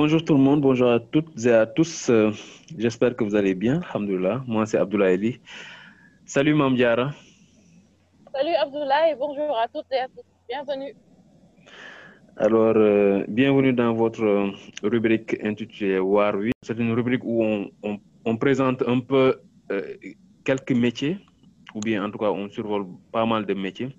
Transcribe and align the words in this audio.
bonjour 0.00 0.24
tout 0.24 0.32
le 0.32 0.40
monde, 0.40 0.62
bonjour 0.62 0.90
à 0.90 0.98
toutes 0.98 1.44
et 1.44 1.52
à 1.52 1.66
tous. 1.66 2.08
Euh, 2.08 2.30
J'espère 2.78 3.14
que 3.14 3.22
vous 3.22 3.34
allez 3.34 3.54
bien. 3.54 3.82
Alhamdulillah. 3.90 4.42
Moi, 4.46 4.64
c'est 4.64 4.78
Abdoulaye 4.78 5.12
Ali. 5.12 5.40
Salut, 6.24 6.54
Mamdiara. 6.54 7.10
Salut, 8.34 8.56
Abdoulaye. 8.64 9.14
Bonjour 9.18 9.50
à 9.62 9.68
toutes 9.68 9.92
et 9.92 9.98
à 9.98 10.08
tous. 10.08 10.24
Bienvenue. 10.48 10.94
Alors, 12.38 12.76
euh, 12.76 13.26
bienvenue 13.28 13.74
dans 13.74 13.92
votre 13.92 14.24
euh, 14.24 14.50
rubrique 14.82 15.36
intitulée 15.44 15.98
War 15.98 16.34
8. 16.34 16.54
C'est 16.62 16.78
une 16.78 16.94
rubrique 16.94 17.22
où 17.22 17.44
on, 17.44 17.70
on, 17.82 17.98
on 18.24 18.36
présente 18.38 18.80
un 18.88 19.00
peu 19.00 19.36
euh, 19.70 19.82
quelques 20.44 20.72
métiers, 20.72 21.18
ou 21.74 21.80
bien 21.80 22.02
en 22.02 22.10
tout 22.10 22.16
cas, 22.16 22.30
on 22.30 22.48
survole 22.48 22.86
pas 23.12 23.26
mal 23.26 23.44
de 23.44 23.52
métiers 23.52 23.90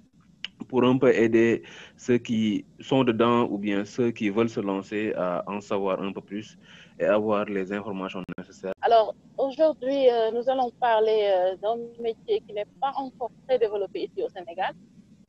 pour 0.70 0.84
un 0.84 0.98
peu 0.98 1.14
aider 1.14 1.64
ceux 1.98 2.18
qui 2.18 2.66
sont 2.80 3.04
dedans 3.04 3.48
ou 3.50 3.58
bien 3.58 3.86
ceux 3.86 4.12
qui 4.12 4.30
veulent 4.30 4.50
se 4.50 4.60
lancer 4.60 5.14
à 5.16 5.44
en 5.48 5.62
savoir 5.62 6.02
un 6.02 6.12
peu 6.12 6.22
plus 6.22 6.58
et 7.00 7.06
avoir 7.06 7.46
les 7.46 7.72
informations 7.74 8.22
nécessaires. 8.38 8.74
Alors, 8.82 9.16
aujourd'hui, 9.38 10.10
euh, 10.10 10.32
nous 10.32 10.48
allons 10.50 10.72
parler 10.80 11.22
euh, 11.34 11.56
d'un 11.58 11.78
métier 12.02 12.42
qui 12.46 12.54
n'est 12.54 12.68
pas 12.80 12.92
encore 12.96 13.32
très 13.48 13.58
développé 13.60 14.04
ici 14.04 14.24
au 14.24 14.30
Sénégal. 14.30 14.74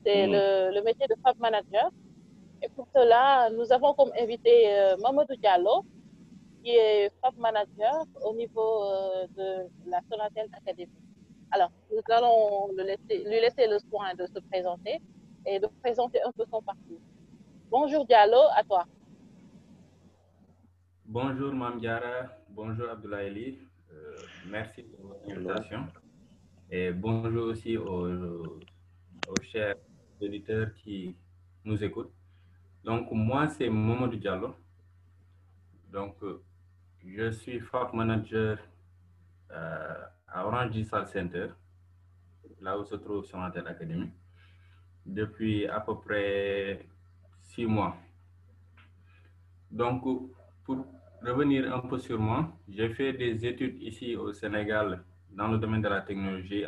C'est 0.04 0.26
Mhm. 0.26 0.32
le, 0.34 0.74
le 0.76 0.82
métier 0.82 1.06
de 1.08 1.14
Fab 1.22 1.38
Manager. 1.38 1.90
Et 2.62 2.68
pour 2.76 2.86
cela, 2.94 3.50
nous 3.50 3.72
avons 3.72 3.92
comme 3.94 4.12
invité 4.20 4.54
euh, 4.72 4.96
Mamadou 5.02 5.34
Diallo, 5.36 5.84
qui 6.62 6.70
est 6.70 7.10
Fab 7.20 7.34
Manager 7.38 8.04
au 8.24 8.34
niveau 8.34 8.84
euh, 8.84 9.26
de 9.36 9.90
la 9.90 10.00
Sonatel 10.10 10.46
Academy. 10.52 10.90
Alors, 11.50 11.70
nous 11.90 12.00
allons 12.08 12.68
le 12.76 12.82
laisser- 12.84 13.24
lui 13.28 13.38
laisser 13.40 13.66
le 13.66 13.78
soin 13.90 14.14
de 14.14 14.26
se 14.26 14.40
présenter 14.50 15.00
et 15.46 15.58
de 15.58 15.66
présenter 15.82 16.20
un 16.22 16.32
peu 16.32 16.44
son 16.50 16.62
parcours. 16.62 17.00
Bonjour 17.70 18.06
Diallo, 18.06 18.40
à 18.56 18.62
toi. 18.64 18.84
Bonjour 21.04 21.52
Mamdiara, 21.52 22.28
bonjour 22.48 22.88
Abdoulaye. 22.88 23.58
Euh, 23.92 24.16
merci 24.46 24.82
pour 24.82 25.06
votre 25.08 25.30
invitation. 25.30 25.86
Et 26.70 26.92
bonjour 26.92 27.48
aussi 27.48 27.76
aux, 27.76 28.58
aux 29.28 29.42
chers 29.42 29.76
auditeurs 30.20 30.72
qui 30.74 31.16
nous 31.64 31.82
écoutent. 31.84 32.12
Donc, 32.84 33.10
moi, 33.12 33.48
c'est 33.48 33.68
Mamadou 33.68 34.16
Diallo. 34.16 34.54
Donc, 35.90 36.16
euh, 36.22 36.42
je 37.04 37.30
suis 37.30 37.60
FAP 37.60 37.92
Manager 37.92 38.58
euh, 39.50 40.04
à 40.26 40.46
Orange 40.46 40.70
Digital 40.70 41.06
Center, 41.06 41.48
là 42.60 42.78
où 42.78 42.84
se 42.84 42.94
trouve 42.96 43.24
Sonatel 43.24 43.66
Academy, 43.66 44.10
depuis 45.04 45.66
à 45.66 45.80
peu 45.80 45.96
près 45.96 46.86
six 47.40 47.66
mois. 47.66 47.96
Donc, 49.70 50.02
pour 50.64 50.86
revenir 51.22 51.74
un 51.74 51.80
peu 51.80 51.98
sur 51.98 52.18
moi, 52.18 52.52
j'ai 52.68 52.90
fait 52.90 53.12
des 53.12 53.44
études 53.46 53.80
ici 53.82 54.16
au 54.16 54.32
Sénégal 54.32 55.02
dans 55.30 55.48
le 55.48 55.58
domaine 55.58 55.82
de 55.82 55.88
la 55.88 56.02
technologie 56.02 56.64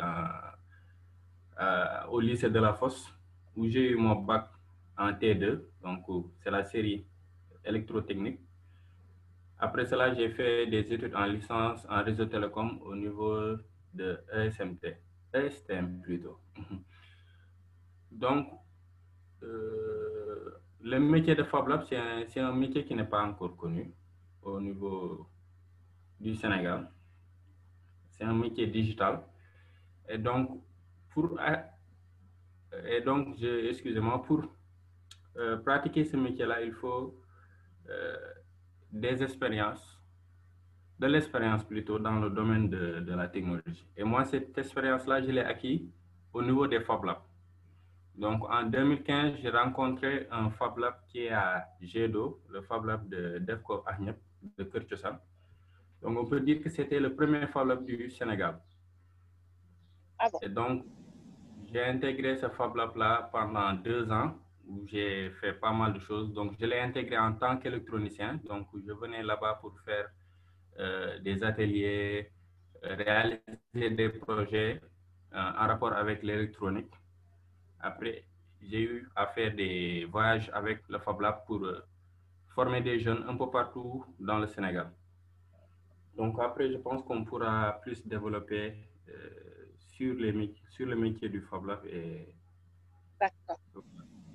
au 2.09 2.19
lycée 2.19 2.49
de 2.49 2.59
la 2.59 2.73
Fosse, 2.73 3.07
où 3.55 3.67
j'ai 3.67 3.91
eu 3.91 3.95
mon 3.95 4.15
bac 4.15 4.49
en 4.97 5.11
T2, 5.11 5.61
donc 5.83 6.05
c'est 6.41 6.51
la 6.51 6.63
série 6.65 7.05
électrotechnique. 7.63 8.39
Après 9.59 9.85
cela, 9.85 10.13
j'ai 10.13 10.29
fait 10.31 10.67
des 10.67 10.91
études 10.93 11.15
en 11.15 11.25
licence 11.25 11.85
en 11.89 12.03
réseau 12.03 12.25
télécom 12.25 12.79
au 12.83 12.95
niveau 12.95 13.55
de 13.93 14.19
ESMT, 14.33 14.97
ESTM 15.33 16.01
plutôt. 16.01 16.39
Donc, 18.15 18.47
euh, 19.43 20.51
le 20.81 20.99
métier 20.99 21.35
de 21.35 21.43
Fab 21.43 21.67
Lab, 21.67 21.83
c'est 21.83 22.39
un, 22.39 22.53
métier 22.53 22.85
qui 22.85 22.95
n'est 22.95 23.03
pas 23.09 23.21
encore 23.23 23.57
connu 23.57 23.93
au 24.41 24.61
niveau 24.61 25.27
du 26.21 26.33
Sénégal. 26.33 26.89
C'est 28.11 28.23
un 28.23 28.33
métier 28.33 28.67
digital. 28.67 29.21
Et 30.07 30.17
donc, 30.17 30.61
pour, 31.09 31.37
et 32.87 33.01
donc 33.01 33.35
excusez-moi, 33.41 34.23
pour 34.23 34.45
euh, 35.35 35.57
pratiquer 35.57 36.05
ce 36.05 36.15
métier-là, 36.15 36.61
il 36.61 36.71
faut 36.71 37.19
euh, 37.89 38.15
des 38.93 39.21
expériences, 39.23 40.01
de 40.99 41.07
l'expérience 41.07 41.65
plutôt 41.65 41.99
dans 41.99 42.17
le 42.19 42.29
domaine 42.29 42.69
de, 42.69 43.01
de 43.01 43.13
la 43.13 43.27
technologie. 43.27 43.85
Et 43.97 44.05
moi, 44.05 44.23
cette 44.23 44.57
expérience-là, 44.57 45.21
je 45.21 45.31
l'ai 45.31 45.41
acquis 45.41 45.91
au 46.31 46.41
niveau 46.41 46.65
des 46.65 46.79
Fab 46.79 47.03
Labs. 47.03 47.21
Donc, 48.17 48.43
en 48.49 48.63
2015, 48.63 49.35
j'ai 49.41 49.49
rencontré 49.49 50.27
un 50.31 50.49
Fab 50.51 50.77
Lab 50.77 50.95
qui 51.09 51.25
est 51.25 51.31
à 51.31 51.65
Gédo, 51.81 52.41
le 52.49 52.61
Fab 52.61 52.85
Lab 52.85 53.09
de 53.09 53.39
Defco 53.39 53.83
Agnep, 53.85 54.17
de 54.57 54.63
Kirchosan. 54.63 55.17
Donc, 56.01 56.17
on 56.17 56.25
peut 56.25 56.39
dire 56.39 56.61
que 56.61 56.69
c'était 56.69 56.99
le 56.99 57.13
premier 57.13 57.47
Fab 57.47 57.67
Lab 57.67 57.83
du 57.85 58.09
Sénégal. 58.09 58.59
Ah 60.17 60.27
bon? 60.31 60.39
Et 60.41 60.49
donc, 60.49 60.85
j'ai 61.73 61.83
intégré 61.83 62.37
ce 62.37 62.47
Fab 62.47 62.75
Lab-là 62.75 63.29
pendant 63.33 63.73
deux 63.73 64.09
ans, 64.09 64.35
où 64.67 64.85
j'ai 64.87 65.29
fait 65.41 65.53
pas 65.53 65.73
mal 65.73 65.93
de 65.93 65.99
choses. 65.99 66.31
Donc, 66.33 66.53
je 66.59 66.65
l'ai 66.65 66.79
intégré 66.79 67.17
en 67.17 67.33
tant 67.33 67.57
qu'électronicien. 67.57 68.39
Donc, 68.47 68.67
je 68.85 68.93
venais 68.93 69.23
là-bas 69.23 69.59
pour 69.61 69.77
faire 69.81 70.07
euh, 70.79 71.19
des 71.19 71.43
ateliers, 71.43 72.31
euh, 72.83 72.95
réaliser 72.95 73.89
des 73.91 74.09
projets 74.09 74.81
euh, 75.33 75.37
en 75.37 75.67
rapport 75.67 75.93
avec 75.93 76.23
l'électronique. 76.23 76.91
Après, 77.85 78.23
j'ai 78.61 78.81
eu 78.81 79.07
à 79.15 79.27
faire 79.27 79.53
des 79.55 80.05
voyages 80.05 80.49
avec 80.53 80.79
le 80.89 80.97
Fab 80.97 81.21
Lab 81.21 81.45
pour 81.45 81.63
euh, 81.63 81.85
former 82.55 82.81
des 82.81 82.99
jeunes 82.99 83.23
un 83.29 83.37
peu 83.37 83.47
partout 83.51 84.03
dans 84.19 84.39
le 84.39 84.47
Sénégal. 84.47 84.89
Donc 86.17 86.39
après, 86.41 86.71
je 86.71 86.77
pense 86.77 87.03
qu'on 87.03 87.23
pourra 87.23 87.79
plus 87.83 87.99
développer 88.07 88.73
euh, 89.09 89.67
sur, 89.93 90.15
les, 90.15 90.55
sur 90.69 90.87
le 90.87 90.95
métier 90.95 91.29
du 91.29 91.41
Fab 91.41 91.65
Lab. 91.65 91.85
Et... 91.85 92.33
D'accord. 93.19 93.59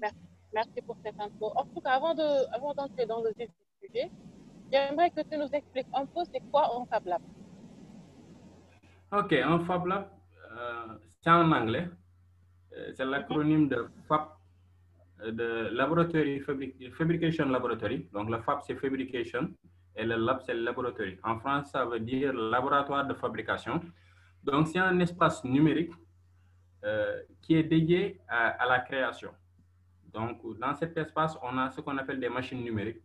Merci. 0.01 0.17
Merci 0.53 0.81
pour 0.87 0.97
cette 1.05 1.21
info. 1.21 1.47
En 1.57 1.65
tout 1.65 1.81
cas, 1.81 1.91
avant 1.91 2.15
de, 2.15 2.55
avant 2.55 2.73
d'entrer 2.75 3.07
dans 3.07 3.23
le 3.23 3.33
sujet, 3.33 4.11
j'aimerais 4.71 5.11
que 5.11 5.23
tu 5.23 5.37
nous 5.37 5.51
expliques 5.53 5.89
un 5.93 6.07
peu 6.07 6.21
c'est 6.33 6.43
quoi 6.53 6.71
un 6.77 6.87
Fab 6.87 7.05
Lab. 7.05 7.23
Ok, 9.13 9.33
un 9.33 9.59
Fab 9.65 9.87
Lab, 9.87 10.09
euh, 10.53 10.99
c'est 11.21 11.31
en 11.31 11.51
anglais. 11.51 11.89
Euh, 12.77 12.93
C'est 12.95 13.05
l'acronyme 13.05 13.69
de 13.69 13.89
FAB, 14.09 14.29
euh, 15.23 15.33
de 15.33 15.69
Laboratory 15.77 16.41
Fabric- 16.41 16.93
Fabrication 16.95 17.47
Laboratory. 17.49 18.09
Donc 18.13 18.31
le 18.31 18.39
FAB, 18.39 18.61
c'est 18.67 18.77
Fabrication 18.77 19.51
et 19.97 20.05
le 20.05 20.17
Lab, 20.17 20.41
c'est 20.47 20.55
Laboratory. 20.55 21.19
En 21.25 21.39
France, 21.39 21.71
ça 21.73 21.85
veut 21.85 22.01
dire 22.01 22.33
laboratoire 22.33 23.07
de 23.07 23.15
fabrication. 23.15 23.81
Donc 24.45 24.69
c'est 24.69 24.79
un 24.79 24.99
espace 25.01 25.45
numérique 25.45 25.93
euh, 26.85 27.21
qui 27.43 27.55
est 27.57 27.65
dédié 27.65 28.21
à, 28.29 28.49
à 28.63 28.67
la 28.69 28.79
création. 28.81 29.33
Donc 30.13 30.41
dans 30.59 30.75
cet 30.75 30.97
espace, 30.97 31.37
on 31.43 31.59
a 31.59 31.71
ce 31.71 31.81
qu'on 31.81 31.97
appelle 31.99 32.21
des 32.21 32.29
machines 32.29 32.63
numériques, 32.63 33.03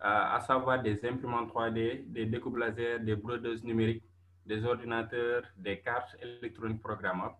à, 0.00 0.34
à 0.36 0.40
savoir 0.40 0.80
des 0.82 1.04
imprimantes 1.04 1.50
3D, 1.52 2.04
des 2.06 2.26
découpes 2.26 2.56
laser, 2.56 3.00
des 3.00 3.16
brodeuses 3.16 3.62
numériques, 3.64 4.04
des 4.44 4.64
ordinateurs, 4.64 5.42
des 5.56 5.80
cartes 5.80 6.16
électroniques 6.22 6.80
programmables. 6.82 7.34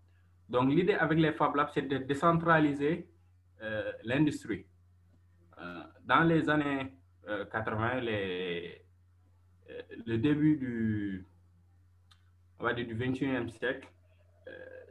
Donc, 0.48 0.70
l'idée 0.70 0.94
avec 0.94 1.18
les 1.18 1.32
Fab 1.32 1.54
Labs, 1.56 1.70
c'est 1.74 1.82
de 1.88 1.98
décentraliser 1.98 3.08
euh, 3.62 3.92
l'industrie. 4.04 4.66
Euh, 5.58 5.82
dans 6.04 6.22
les 6.22 6.48
années 6.48 6.92
euh, 7.28 7.44
80, 7.46 8.00
les, 8.00 8.82
euh, 9.70 9.82
le 10.06 10.18
début 10.18 10.56
du, 10.56 11.26
du 12.84 12.94
21e 12.94 13.48
siècle, 13.50 13.88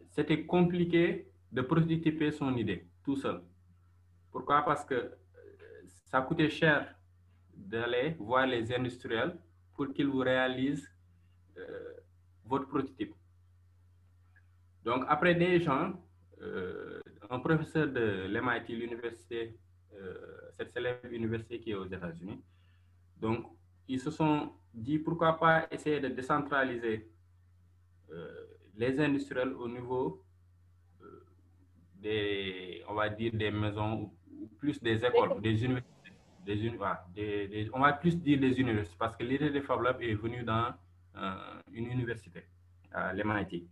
c'était 0.10 0.46
compliqué 0.46 1.30
de 1.52 1.62
prototyper 1.62 2.32
son 2.32 2.56
idée 2.56 2.88
tout 3.04 3.18
seul. 3.18 3.42
Pourquoi? 4.32 4.64
Parce 4.64 4.86
que 4.86 5.12
ça 6.06 6.22
coûtait 6.22 6.50
cher 6.50 6.96
d'aller 7.54 8.16
voir 8.18 8.48
les 8.48 8.74
industriels 8.74 9.38
pour 9.76 9.92
qu'ils 9.94 10.08
vous 10.08 10.20
réalisent 10.20 10.90
votre 12.46 12.68
prototype. 12.68 13.14
Donc, 14.86 15.04
après 15.08 15.34
des 15.36 15.60
gens, 15.60 15.94
euh, 16.42 17.02
un 17.30 17.40
professeur 17.40 17.88
de 17.88 18.28
l'MIT, 18.34 18.68
l'université, 18.70 19.58
euh, 19.94 20.16
cette 20.58 20.72
célèbre 20.72 21.12
université 21.12 21.60
qui 21.60 21.72
est 21.72 21.76
aux 21.76 21.86
États-Unis, 21.88 22.40
donc, 23.18 23.48
ils 23.88 24.00
se 24.00 24.12
sont 24.12 24.54
dit 24.74 25.00
pourquoi 25.00 25.40
pas 25.40 25.68
essayer 25.72 26.00
de 26.00 26.10
décentraliser 26.10 27.10
euh, 28.12 28.46
les 28.78 29.00
industriels 29.00 29.54
au 29.54 29.68
niveau 29.68 30.24
des, 32.02 32.84
on 32.88 32.94
va 32.94 33.10
dire, 33.10 33.32
des 33.34 33.52
maisons 33.52 34.12
ou, 34.32 34.48
plus 34.60 34.82
des 34.82 35.04
écoles, 35.04 35.42
des 35.42 35.64
universités. 35.66 35.92
Des, 36.46 36.56
des- 37.16 37.48
des- 37.48 37.70
on 37.74 37.80
va 37.80 37.94
plus 37.94 38.16
dire 38.22 38.40
des 38.40 38.60
universités 38.60 38.96
parce 39.00 39.16
que 39.18 39.24
l'idée 39.24 39.50
des 39.50 39.62
Fab 39.62 39.82
Labs 39.82 40.02
est 40.02 40.14
venue 40.14 40.44
dans 40.44 40.74
euh, 41.16 41.62
une 41.72 41.88
université, 41.88 42.44
à 42.92 43.14
l'MIT. 43.14 43.68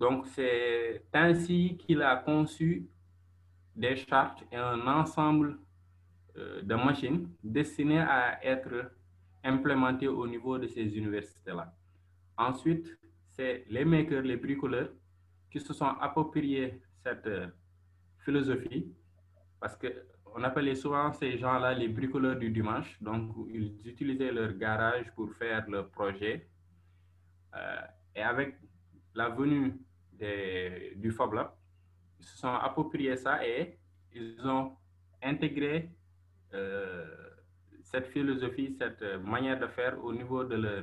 Donc, 0.00 0.26
c'est 0.28 1.04
ainsi 1.12 1.76
qu'il 1.76 2.00
a 2.00 2.16
conçu 2.16 2.88
des 3.76 3.96
chartes 3.96 4.42
et 4.50 4.56
un 4.56 4.86
ensemble 4.86 5.58
euh, 6.38 6.62
de 6.62 6.74
machines 6.74 7.28
destinées 7.44 8.00
à 8.00 8.42
être 8.42 8.92
implémentées 9.44 10.08
au 10.08 10.26
niveau 10.26 10.58
de 10.58 10.66
ces 10.66 10.96
universités-là. 10.96 11.74
Ensuite, 12.38 12.98
c'est 13.28 13.64
les 13.68 13.84
makers, 13.84 14.22
les 14.22 14.38
bricoleurs 14.38 14.88
qui 15.50 15.60
se 15.60 15.74
sont 15.74 15.92
appropriés 16.00 16.80
cette 17.04 17.26
euh, 17.26 17.48
philosophie 18.24 18.90
parce 19.60 19.76
qu'on 19.76 20.42
appelait 20.42 20.76
souvent 20.76 21.12
ces 21.12 21.36
gens-là 21.36 21.74
les 21.74 21.88
bricoleurs 21.88 22.36
du 22.36 22.48
dimanche. 22.50 22.96
Donc, 23.02 23.34
ils 23.50 23.86
utilisaient 23.86 24.32
leur 24.32 24.54
garage 24.54 25.12
pour 25.14 25.30
faire 25.34 25.68
leur 25.68 25.90
projet. 25.90 26.48
Euh, 27.54 27.80
et 28.16 28.22
avec 28.22 28.56
la 29.14 29.28
venue 29.28 29.74
du 30.96 31.10
Fab 31.12 31.32
Lab, 31.32 31.52
ils 32.18 32.26
se 32.26 32.38
sont 32.38 32.52
appropriés 32.52 33.16
ça 33.16 33.46
et 33.46 33.78
ils 34.12 34.46
ont 34.46 34.76
intégré 35.22 35.90
euh, 36.54 37.06
cette 37.82 38.08
philosophie, 38.08 38.74
cette 38.78 39.02
manière 39.22 39.58
de 39.58 39.66
faire 39.66 40.02
au 40.04 40.12
niveau 40.12 40.44
de 40.44 40.56
leur, 40.56 40.82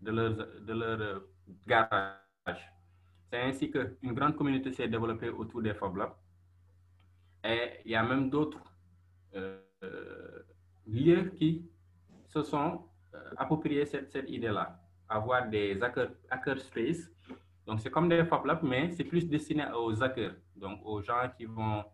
de 0.00 0.10
leur, 0.10 0.30
de 0.34 0.72
leur 0.72 1.22
garage. 1.66 2.72
C'est 3.30 3.40
ainsi 3.40 3.70
qu'une 3.70 4.12
grande 4.12 4.36
communauté 4.36 4.72
s'est 4.72 4.88
développée 4.88 5.28
autour 5.28 5.62
des 5.62 5.74
Fab 5.74 5.96
Labs. 5.96 6.14
Et 7.44 7.80
il 7.84 7.90
y 7.92 7.94
a 7.96 8.02
même 8.02 8.30
d'autres 8.30 8.62
euh, 9.34 9.58
lieux 10.86 11.30
qui 11.36 11.68
se 12.28 12.42
sont 12.42 12.86
euh, 13.14 13.30
appropriés 13.36 13.86
cette, 13.86 14.10
cette 14.10 14.30
idée-là, 14.30 14.80
avoir 15.08 15.48
des 15.48 15.80
hacker, 15.82 16.10
hacker. 16.30 16.56
Donc, 17.66 17.80
c'est 17.80 17.90
comme 17.90 18.08
des 18.08 18.24
Fab 18.24 18.44
Labs, 18.46 18.62
mais 18.62 18.90
c'est 18.92 19.04
plus 19.04 19.28
destiné 19.28 19.64
aux 19.74 20.02
hackers, 20.02 20.36
donc 20.54 20.80
aux 20.84 21.02
gens 21.02 21.28
qui 21.36 21.46
vont 21.46 21.84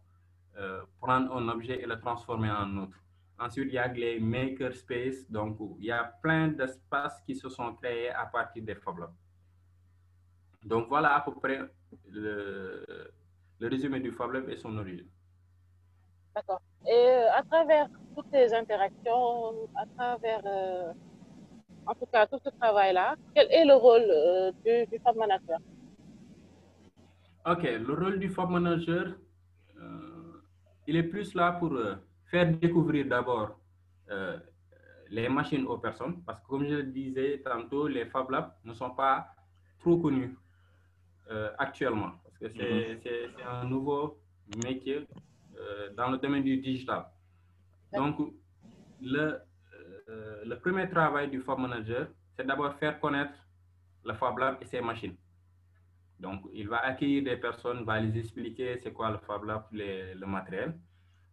euh, 0.58 0.82
prendre 1.00 1.34
un 1.34 1.48
objet 1.48 1.80
et 1.82 1.86
le 1.86 1.98
transformer 1.98 2.50
en 2.50 2.76
autre. 2.76 2.98
Ensuite, 3.38 3.68
il 3.68 3.74
y 3.74 3.78
a 3.78 3.88
les 3.88 4.20
makerspace, 4.20 5.28
donc 5.30 5.58
il 5.78 5.86
y 5.86 5.90
a 5.90 6.04
plein 6.22 6.48
d'espaces 6.48 7.22
qui 7.26 7.34
se 7.34 7.48
sont 7.48 7.74
créés 7.76 8.10
à 8.10 8.26
partir 8.26 8.62
des 8.62 8.74
Fab 8.74 8.98
Labs. 8.98 9.14
Donc 10.64 10.88
voilà 10.88 11.16
à 11.16 11.20
peu 11.22 11.34
près 11.34 11.58
le, 12.08 12.84
le 13.58 13.68
résumé 13.68 13.98
du 13.98 14.12
Fab 14.12 14.30
Lab 14.30 14.48
et 14.48 14.56
son 14.56 14.76
origine. 14.76 15.08
D'accord. 16.34 16.60
Et 16.86 16.90
euh, 16.92 17.32
à 17.34 17.42
travers 17.42 17.88
toutes 18.14 18.30
ces 18.30 18.54
interactions, 18.54 19.68
à 19.74 19.86
travers, 19.96 20.42
euh, 20.44 20.92
en 21.86 21.94
tout 21.94 22.06
cas, 22.12 22.26
tout 22.26 22.38
ce 22.44 22.50
travail-là, 22.50 23.16
quel 23.34 23.46
est 23.50 23.64
le 23.64 23.74
rôle 23.74 24.04
euh, 24.08 24.52
du, 24.64 24.86
du, 24.90 24.98
Fab 25.02 25.16
Manager? 25.16 25.58
Ok, 27.46 27.62
le 27.62 27.94
rôle 27.94 28.18
du 28.18 28.28
Fab 28.28 28.50
Manager, 28.50 29.14
il 30.86 30.96
est 30.96 31.02
plus 31.04 31.34
là 31.34 31.52
pour 31.52 31.72
faire 32.30 32.46
découvrir 32.56 33.06
d'abord 33.06 33.58
les 35.10 35.28
machines 35.28 35.66
aux 35.66 35.78
personnes, 35.78 36.22
parce 36.24 36.40
que 36.40 36.46
comme 36.48 36.64
je 36.66 36.74
le 36.74 36.82
disais 36.84 37.42
tantôt, 37.44 37.88
les 37.88 38.06
Fab 38.06 38.30
Labs 38.30 38.52
ne 38.64 38.72
sont 38.74 38.90
pas 38.90 39.26
trop 39.80 39.96
connus 39.98 40.36
actuellement, 41.58 42.12
parce 42.22 42.36
que 42.38 42.48
c'est 42.56 42.94
mm 42.94 43.00
-hmm. 43.04 43.48
un 43.50 43.64
nouveau 43.64 44.02
métier 44.64 44.98
dans 45.96 46.10
le 46.12 46.18
domaine 46.18 46.44
du 46.44 46.56
digital. 46.58 47.02
Donc, 47.92 48.16
le, 49.00 49.40
euh, 50.12 50.44
le 50.44 50.58
premier 50.58 50.88
travail 50.88 51.30
du 51.30 51.40
Fab 51.40 51.58
Manager, 51.58 52.08
c'est 52.36 52.46
d'abord 52.46 52.74
faire 52.74 53.00
connaître 53.00 53.34
le 54.04 54.12
Fab 54.14 54.36
Lab 54.38 54.56
et 54.60 54.66
ses 54.66 54.80
machines. 54.80 55.16
Donc, 56.20 56.42
il 56.52 56.68
va 56.68 56.78
accueillir 56.84 57.24
des 57.24 57.36
personnes, 57.36 57.84
va 57.84 57.98
les 58.00 58.16
expliquer 58.18 58.78
c'est 58.82 58.92
quoi 58.92 59.10
le 59.10 59.18
Fab 59.18 59.44
Lab, 59.44 59.64
les, 59.72 60.14
le 60.14 60.26
matériel. 60.26 60.74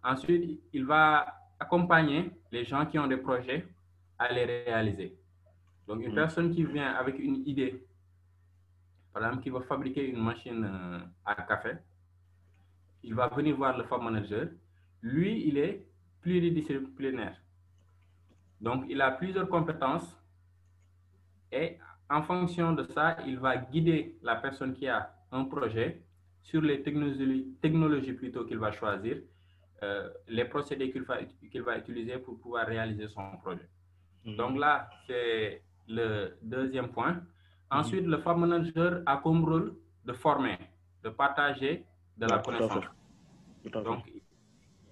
Ensuite, 0.03 0.61
il 0.71 0.85
va 0.85 1.35
accompagner 1.59 2.31
les 2.51 2.63
gens 2.63 2.85
qui 2.85 2.97
ont 2.97 3.07
des 3.07 3.17
projets 3.17 3.67
à 4.17 4.31
les 4.31 4.45
réaliser. 4.45 5.17
Donc, 5.87 6.01
une 6.01 6.11
mmh. 6.11 6.15
personne 6.15 6.51
qui 6.53 6.63
vient 6.63 6.93
avec 6.93 7.19
une 7.19 7.47
idée, 7.47 7.83
par 9.13 9.23
exemple, 9.23 9.43
qui 9.43 9.49
veut 9.49 9.61
fabriquer 9.61 10.07
une 10.07 10.23
machine 10.23 10.67
à 11.25 11.35
café, 11.35 11.73
il 13.03 13.13
va 13.13 13.27
venir 13.27 13.55
voir 13.57 13.77
le 13.77 13.83
Fab 13.83 14.01
Manager. 14.01 14.47
Lui, 15.01 15.47
il 15.47 15.57
est 15.57 15.85
pluridisciplinaire. 16.21 17.35
Donc, 18.61 18.85
il 18.89 19.01
a 19.01 19.11
plusieurs 19.11 19.47
compétences 19.47 20.17
et 21.51 21.77
en 22.09 22.21
fonction 22.23 22.73
de 22.73 22.83
ça, 22.83 23.17
il 23.25 23.39
va 23.39 23.57
guider 23.57 24.17
la 24.21 24.35
personne 24.35 24.73
qui 24.73 24.87
a 24.87 25.13
un 25.31 25.45
projet 25.45 26.01
sur 26.41 26.61
les 26.61 26.81
technologies, 26.81 27.55
technologies 27.61 28.13
plutôt 28.13 28.45
qu'il 28.45 28.57
va 28.57 28.71
choisir, 28.71 29.17
euh, 29.83 30.09
les 30.27 30.45
procédés 30.45 30.91
qu'il 30.91 31.03
va, 31.03 31.77
utiliser 31.77 32.17
pour 32.17 32.39
pouvoir 32.39 32.65
réaliser 32.67 33.07
son 33.07 33.37
projet. 33.37 33.67
-hmm. 34.25 34.35
Donc 34.35 34.57
là, 34.57 34.89
c'est 35.05 35.61
le 35.87 36.37
deuxième 36.41 36.89
point. 36.89 37.15
Ensuite, 37.71 38.05
mm 38.05 38.07
-hmm. 38.07 38.17
le 38.17 38.23
Fab 38.23 38.37
Manager 38.37 38.91
a 39.05 39.17
comme 39.23 39.41
rôle 39.49 39.67
de 40.05 40.13
former, 40.13 40.57
de 41.03 41.09
partager 41.09 41.73
de 42.17 42.25
la 42.31 42.39
connaissance. 42.39 42.85
Donc, 43.87 44.01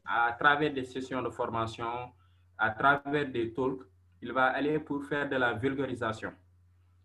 à 0.05 0.31
travers 0.41 0.71
des 0.73 0.85
sessions 0.85 1.21
de 1.27 1.29
formation, 1.29 1.91
à 2.57 2.69
travers 2.71 3.29
des 3.31 3.53
talks, 3.53 3.83
il 4.21 4.31
va 4.33 4.45
aller 4.45 4.79
pour 4.79 5.03
faire 5.05 5.29
de 5.29 5.35
la 5.35 5.53
vulgarisation. 5.53 6.31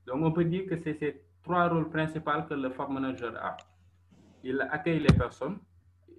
Donc, 0.07 0.23
on 0.25 0.33
peut 0.33 0.45
dire 0.45 0.67
que 0.67 0.77
c'est 0.77 0.95
ces 0.95 1.23
trois 1.43 1.69
rôles 1.69 1.91
principaux 1.91 2.43
que 2.49 2.55
le 2.55 2.71
Fab 2.71 2.91
Manager 2.91 3.33
a. 3.37 3.57
Il 4.43 4.61
accueille 4.71 5.01
les 5.01 5.15
personnes, 5.17 5.59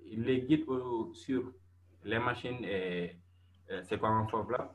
il 0.05 0.23
les 0.23 0.41
guide 0.41 0.63
au, 0.67 1.13
sur 1.13 1.51
les 2.03 2.19
machines 2.19 2.63
et, 2.63 3.15
et 3.69 3.83
c'est 3.83 3.97
quoi 3.99 4.09
un 4.09 4.27
Fab 4.27 4.49
Lab. 4.51 4.69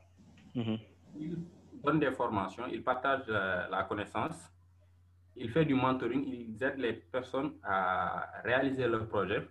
Mm 0.55 0.61
-hmm. 0.61 0.79
Il 1.15 1.37
donne 1.83 1.99
des 1.99 2.11
formations, 2.11 2.67
il 2.75 2.81
partage 2.83 3.23
la, 3.27 3.67
la 3.69 3.83
connaissance, 3.83 4.39
il 5.35 5.49
fait 5.49 5.65
du 5.65 5.73
mentoring, 5.75 6.23
il 6.25 6.63
aide 6.63 6.77
les 6.77 6.93
personnes 6.93 7.51
à 7.63 7.77
réaliser 8.43 8.87
leur 8.87 9.07
projet. 9.07 9.41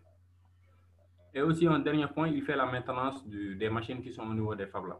Et 1.34 1.42
aussi, 1.42 1.66
un 1.66 1.78
dernier 1.78 2.06
point, 2.06 2.28
il 2.28 2.42
fait 2.42 2.56
la 2.56 2.66
maintenance 2.66 3.26
du, 3.26 3.54
des 3.56 3.68
machines 3.68 4.00
qui 4.00 4.12
sont 4.12 4.22
au 4.22 4.34
niveau 4.34 4.54
des 4.54 4.66
Fab 4.66 4.84
Labs. 4.86 4.98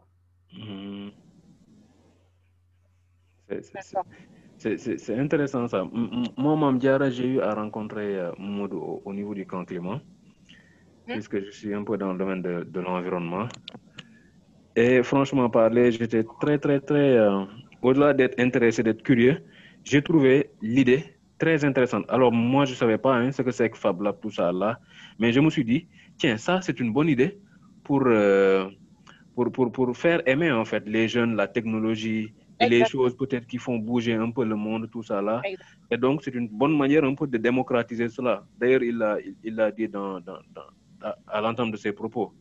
Mmh. 0.53 1.09
C'est 4.57 5.17
intéressant 5.17 5.67
ça. 5.67 5.83
Moi, 6.37 6.55
Mamdiara, 6.55 7.09
j'ai 7.09 7.27
eu 7.27 7.41
à 7.41 7.53
rencontrer 7.53 8.19
euh, 8.19 8.31
Moudou 8.37 8.77
au, 8.77 9.01
au, 9.05 9.13
niveau 9.13 9.33
du 9.33 9.45
camp 9.45 9.65
Clément, 9.65 9.95
mmh. 11.07 11.13
puisque 11.13 11.43
je 11.45 11.51
suis 11.51 11.73
un 11.73 11.83
peu 11.83 11.97
dans 11.97 12.11
le 12.13 12.19
domaine 12.19 12.41
de, 12.41 12.63
de 12.63 12.79
l'environnement. 12.79 13.47
Et 14.75 15.01
franchement 15.03 15.49
parler, 15.49 15.91
j'étais 15.91 16.23
très, 16.39 16.59
très, 16.59 16.79
très, 16.79 17.17
euh, 17.17 17.43
au-delà 17.81 18.13
d'être 18.13 18.39
intéressé, 18.39 18.83
d'être 18.83 19.01
curieux, 19.03 19.41
j'ai 19.83 20.01
trouvé 20.01 20.51
l'idée 20.61 21.03
très 21.39 21.65
intéressante. 21.65 22.05
Alors, 22.09 22.31
moi, 22.31 22.65
je 22.65 22.71
ne 22.71 22.75
savais 22.75 22.97
pas 22.97 23.15
hein, 23.15 23.31
ce 23.31 23.41
que 23.41 23.51
c'est 23.51 23.69
que 23.69 23.77
Fab 23.77 24.01
Lab, 24.01 24.19
tout 24.21 24.29
ça 24.29 24.51
là, 24.51 24.79
mais 25.17 25.31
je 25.31 25.39
me 25.39 25.49
suis 25.49 25.65
dit, 25.65 25.87
tiens, 26.19 26.37
ça, 26.37 26.61
c'est 26.61 26.79
une 26.79 26.91
bonne 26.93 27.09
idée 27.15 27.31
pour, 27.83 28.03
euh, 28.05 28.69
pour, 29.35 29.51
pour, 29.51 29.71
pour, 29.71 29.97
faire 29.97 30.21
aimer, 30.27 30.51
en 30.51 30.65
fait, 30.65 30.83
les 30.87 31.07
jeunes, 31.07 31.35
la 31.35 31.47
technologie 31.47 32.25
et 32.61 32.65
Exactement. 32.65 32.69
les 32.69 32.85
choses 32.85 33.17
peut-être 33.17 33.47
qui 33.47 33.57
font 33.57 33.77
bouger 33.79 34.13
un 34.13 34.31
peu 34.31 34.43
le 34.45 34.55
monde, 34.55 34.89
tout 34.91 35.01
ça 35.01 35.21
là. 35.21 35.41
Exactement. 35.43 35.87
Et 35.91 35.97
donc, 35.97 36.15
c'est 36.23 36.35
une 36.35 36.49
bonne 36.49 36.77
manière 36.77 37.03
un 37.03 37.15
peu 37.15 37.25
de 37.25 37.37
démocratiser 37.37 38.09
cela. 38.09 38.43
D'ailleurs, 38.59 38.83
il 38.83 38.97
l'a 38.97 39.17
il, 39.21 39.35
il 39.43 39.73
dit 39.77 39.87
dans, 39.87 40.19
dans, 40.19 40.39
dans, 40.55 41.13
à 41.27 41.41
l'entente 41.41 41.71
de 41.71 41.77
ses 41.77 41.93
propos. 41.93 42.33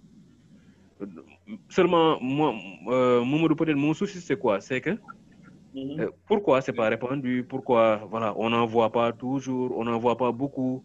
Seulement, 1.69 2.19
moi, 2.21 2.53
euh, 2.89 3.55
peut-être 3.57 3.77
mon 3.77 3.95
souci, 3.95 4.21
c'est 4.21 4.37
quoi? 4.37 4.61
C'est 4.61 4.81
que 4.81 4.99
-hmm. 5.75 6.01
euh, 6.01 6.11
pourquoi 6.27 6.61
c'est 6.61 6.73
pas 6.73 6.89
répandu? 6.89 7.45
Pourquoi 7.49 8.07
voilà, 8.11 8.35
on 8.37 8.51
n'en 8.51 8.67
voit 8.67 8.91
pas 8.91 9.13
toujours, 9.13 9.77
on 9.79 9.85
n'en 9.85 9.99
voit 9.99 10.17
pas 10.17 10.33
beaucoup? 10.33 10.85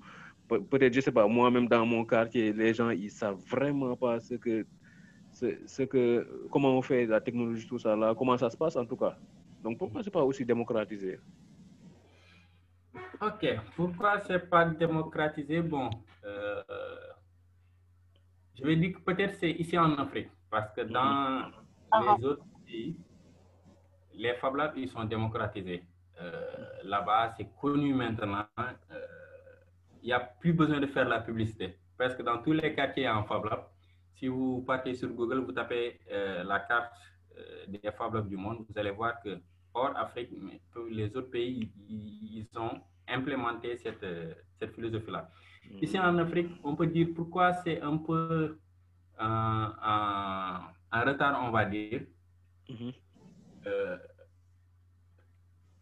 Peut-être, 0.62 0.94
je 0.94 1.02
sais 1.02 1.12
pas, 1.12 1.28
moi-même 1.28 1.68
dans 1.68 1.86
mon 1.86 2.06
quartier, 2.06 2.54
les 2.54 2.74
gens, 2.74 2.90
ils 2.90 3.12
savent 3.12 3.40
vraiment 3.50 3.96
pas 3.96 4.20
ce 4.20 4.36
que, 4.36 4.66
ce, 5.32 5.48
ce 5.66 5.84
que, 5.84 6.48
comment 6.52 6.78
on 6.78 6.82
fait 6.82 7.06
la 7.06 7.20
technologie, 7.22 7.68
tout 7.68 7.80
ça 7.80 7.96
là, 7.96 8.14
comment 8.16 8.38
ça 8.38 8.50
se 8.50 8.58
passe 8.58 8.76
en 8.76 8.86
tout 8.86 8.98
cas. 8.98 9.18
Donc 9.64 9.78
pourquoi 9.78 10.04
c'est 10.04 10.12
pas 10.12 10.24
aussi 10.24 10.46
démocratisé? 10.46 11.20
Ok, 13.22 13.46
pourquoi 13.76 14.20
c'est 14.20 14.50
pas 14.50 14.66
démocratisé? 14.66 15.62
Bon, 15.62 15.90
euh, 16.26 16.62
je 18.56 18.64
vais 18.66 18.76
dire 18.76 18.94
que 18.94 19.00
peut-être 19.00 19.36
c'est 19.36 19.52
ici 19.52 19.78
en 19.78 19.96
Afrique, 19.96 20.30
parce 20.50 20.72
que 20.74 20.82
dans 20.82 21.50
-hmm. 21.92 22.18
les 22.18 22.26
autres 22.26 22.46
pays, 22.66 22.98
les 24.14 24.34
Fab 24.36 24.56
Labs, 24.56 24.78
ils 24.78 24.90
sont 24.90 25.06
démocratisés. 25.06 25.84
Euh, 26.22 26.84
Là-bas, 26.84 27.34
c'est 27.36 27.50
connu 27.62 27.94
maintenant. 27.94 28.46
Il 30.04 30.08
n'y 30.08 30.14
a 30.14 30.20
plus 30.20 30.54
besoin 30.54 30.80
de 30.80 30.88
faire 30.88 31.08
la 31.08 31.22
publicité. 31.22 31.78
Parce 31.98 32.14
que 32.16 32.24
dans 32.24 32.38
tous 32.42 32.52
les 32.54 32.74
quartiers 32.76 33.08
en 33.10 33.24
Fab 33.24 33.46
Lab, 33.46 33.64
si 34.16 34.28
vous 34.28 34.62
partez 34.62 34.94
sur 34.96 35.10
Google, 35.10 35.40
vous 35.40 35.54
tapez 35.54 36.00
euh, 36.12 36.44
la 36.44 36.60
carte 36.60 36.94
euh, 37.38 37.66
des 37.68 37.80
Fab 37.98 38.14
Labs 38.14 38.28
du 38.28 38.38
monde, 38.38 38.66
vous 38.70 38.78
allez 38.78 38.92
voir 38.92 39.22
que 39.24 39.40
hors 39.74 39.96
Afrique, 39.98 40.30
mais 40.40 40.62
les 40.92 41.16
autres 41.16 41.32
pays, 41.32 41.72
ils, 41.90 42.48
ont 42.58 42.80
implémenté 43.08 43.78
cette, 43.78 44.06
cette 44.60 44.74
philosophie-là. 44.76 45.22
Mm 45.24 45.76
-hmm. 45.76 45.84
Ici 45.84 45.98
en 46.00 46.18
Afrique, 46.26 46.52
on 46.64 46.76
peut 46.76 46.88
dire 46.98 47.08
pourquoi 47.16 47.54
c'est 47.64 47.80
un 47.82 47.98
peu 47.98 48.58
en, 49.20 50.60
retard, 51.08 51.42
on 51.46 51.52
va 51.52 51.66
dire. 51.66 52.02
Mhm. 52.70 52.92
Euh, 53.68 53.98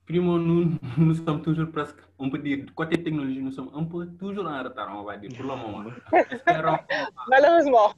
primo, 0.06 0.38
nous, 0.38 0.78
nous 0.98 1.16
sommes 1.16 1.42
toujours 1.42 1.72
presque, 1.72 1.98
on 2.18 2.30
peut 2.30 2.40
dire, 2.40 2.66
côté 2.76 3.02
technologie, 3.02 3.42
nous 3.42 3.52
sommes 3.52 3.72
un 3.74 3.84
peu 3.84 4.08
toujours 4.18 4.48
en 4.48 4.64
retard, 4.64 4.90
on 4.98 5.04
va 5.04 5.18
dire, 5.18 5.32
pour 5.36 5.46
le 5.52 5.56
moment. 5.58 5.90
Espérons 6.30 6.78
Malheureusement. 7.30 7.94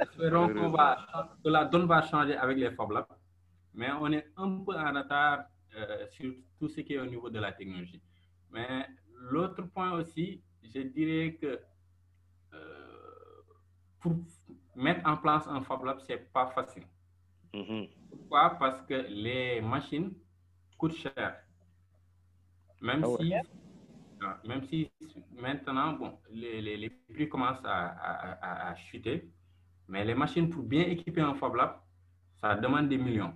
espérons 0.00 0.48
qu'on 0.52 0.70
va, 0.70 1.06
que 1.44 1.48
la 1.48 1.64
donne 1.64 1.86
va 1.86 2.02
changer 2.02 2.36
avec 2.36 2.58
les 2.58 2.70
Fab 2.72 2.90
Labs, 2.90 3.06
mais 3.74 3.88
on 4.00 4.12
est 4.12 4.26
un 4.36 4.58
peu 4.64 4.74
en 4.76 4.92
retard 4.92 5.44
euh, 5.76 6.06
sur 6.10 6.32
tout 6.58 6.68
ce 6.68 6.80
qui 6.80 6.94
est 6.94 6.98
au 6.98 7.06
niveau 7.06 7.30
de 7.30 7.38
la 7.38 7.52
technologie. 7.52 8.02
Mais 8.50 8.86
l'autre 9.30 9.62
point 9.62 9.92
aussi, 9.92 10.42
je 10.62 10.80
dirais 10.80 11.38
que 11.40 11.60
euh, 12.54 13.42
pour 14.00 14.16
mettre 14.74 15.08
en 15.08 15.16
place 15.16 15.46
un 15.46 15.60
Fab 15.62 15.84
Lab, 15.84 16.00
c'est 16.06 16.32
pas 16.32 16.46
facile. 16.48 16.84
Mhm. 17.54 17.86
Pourquoi? 18.10 18.50
Parce 18.58 18.82
que 18.82 18.94
les 19.08 19.60
machines 19.60 20.12
coûtent 20.80 20.96
cher. 20.96 21.30
Même 22.80 23.04
Ah 23.04 23.08
ouais. 23.08 23.18
si, 23.18 23.34
ah, 24.22 24.40
même 24.44 24.64
si 24.64 24.90
maintenant, 25.32 25.94
bon, 25.94 26.18
les, 26.30 26.62
les, 26.62 26.76
les 26.76 26.90
prix 26.90 27.28
commencent 27.28 27.64
à, 27.64 27.88
à, 27.88 28.32
à- 28.32 28.70
à 28.70 28.74
chuter, 28.76 29.30
mais 29.88 30.04
les 30.04 30.14
machines 30.14 30.50
pour 30.50 30.64
bien 30.64 30.82
équiper 30.84 31.20
un 31.22 31.34
Fab 31.34 31.54
Lab, 31.56 31.80
ça 32.40 32.54
demande 32.56 32.88
des 32.88 32.98
millions. 32.98 33.34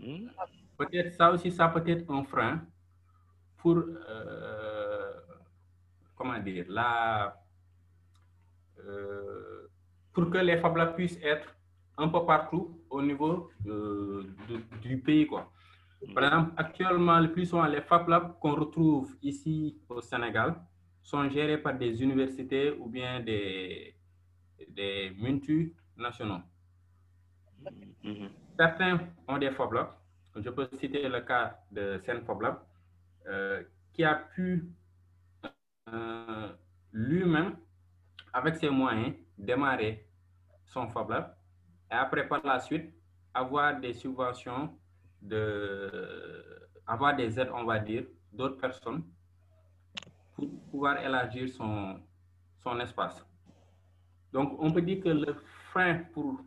Mhm. 0.00 0.30
Peut-être 0.78 1.12
ça 1.14 1.30
aussi, 1.32 1.50
ça 1.52 1.68
peut 1.68 1.82
être 1.86 2.10
un 2.10 2.24
frein 2.24 2.66
pour, 3.58 3.76
euh, 3.78 5.12
comment 6.16 6.38
dire, 6.40 6.66
la, 6.68 7.34
euh, 8.78 9.68
pour 10.12 10.30
que 10.30 10.38
les 10.38 10.58
Fab 10.58 10.76
Labs 10.76 10.94
puissent 10.96 11.18
être 11.22 11.56
un 11.96 12.08
peu 12.08 12.24
partout 12.24 12.80
au 12.90 13.02
niveau 13.02 13.50
euh, 13.66 14.24
de- 14.48 14.78
du 14.80 14.98
pays. 15.00 15.26
Quoi. 15.26 15.50
Par 16.14 16.24
exemple, 16.24 16.52
actuellement, 16.56 17.18
le 17.18 17.32
plus 17.32 17.46
souvent, 17.46 17.66
les 17.66 17.80
Fab 17.82 18.08
Labs 18.08 18.38
qu'on 18.40 18.54
retrouve 18.54 19.16
ici 19.22 19.76
au 19.88 20.00
Sénégal 20.00 20.54
sont 21.02 21.28
gérés 21.28 21.58
par 21.58 21.74
des 21.74 22.02
universités 22.02 22.70
ou 22.72 22.88
bien 22.88 23.20
des, 23.20 23.94
des 24.68 25.10
multinationaux. 25.18 26.42
Mhm. 28.02 28.30
Certains 28.56 29.00
ont 29.26 29.38
des 29.38 29.50
Fab 29.50 29.72
Labs. 29.72 29.92
Je 30.36 30.50
peux 30.50 30.68
citer 30.78 31.08
le 31.08 31.20
cas 31.20 31.58
de 31.70 31.98
Sen 32.04 32.22
Fab 32.24 32.40
Lab, 32.42 32.58
euh, 33.26 33.62
qui 33.92 34.04
a 34.04 34.14
pu 34.14 34.70
euh, 35.92 36.52
lui-même, 36.92 37.56
avec 38.32 38.56
ses 38.56 38.70
moyens, 38.70 39.14
démarrer 39.36 40.06
son 40.66 40.88
Fab 40.88 41.10
Lab 41.10 41.34
et 41.90 41.94
après, 41.94 42.28
par 42.28 42.44
la 42.44 42.60
suite, 42.60 42.92
avoir 43.32 43.80
des 43.80 43.94
subventions, 43.94 44.77
de, 45.22 46.68
avoir 46.86 47.16
des 47.16 47.38
aides, 47.38 47.50
on 47.52 47.64
va 47.64 47.78
dire, 47.78 48.04
d'autres 48.32 48.58
personnes 48.58 49.02
pour 50.34 50.48
pouvoir 50.70 51.00
élargir 51.00 51.48
son, 51.48 52.00
son 52.62 52.78
espace. 52.80 53.24
Donc, 54.32 54.56
on 54.60 54.70
peut 54.70 54.82
dire 54.82 55.02
que 55.02 55.08
le 55.08 55.34
frein 55.70 56.04
pour 56.12 56.40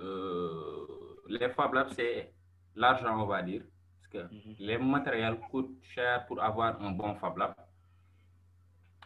euh, 0.00 0.86
les 1.28 1.48
Fab 1.50 1.72
Labs, 1.74 1.90
c'est 1.90 2.32
l'argent, 2.74 3.22
on 3.22 3.26
va 3.26 3.42
dire, 3.42 3.62
parce 3.96 4.08
que 4.08 4.34
les 4.58 4.78
matériels 4.78 5.38
coûtent 5.50 5.78
cher 5.82 6.26
pour 6.26 6.42
avoir 6.42 6.80
un 6.82 6.90
bon 6.90 7.14
Fab 7.14 7.36
Lab. 7.36 7.54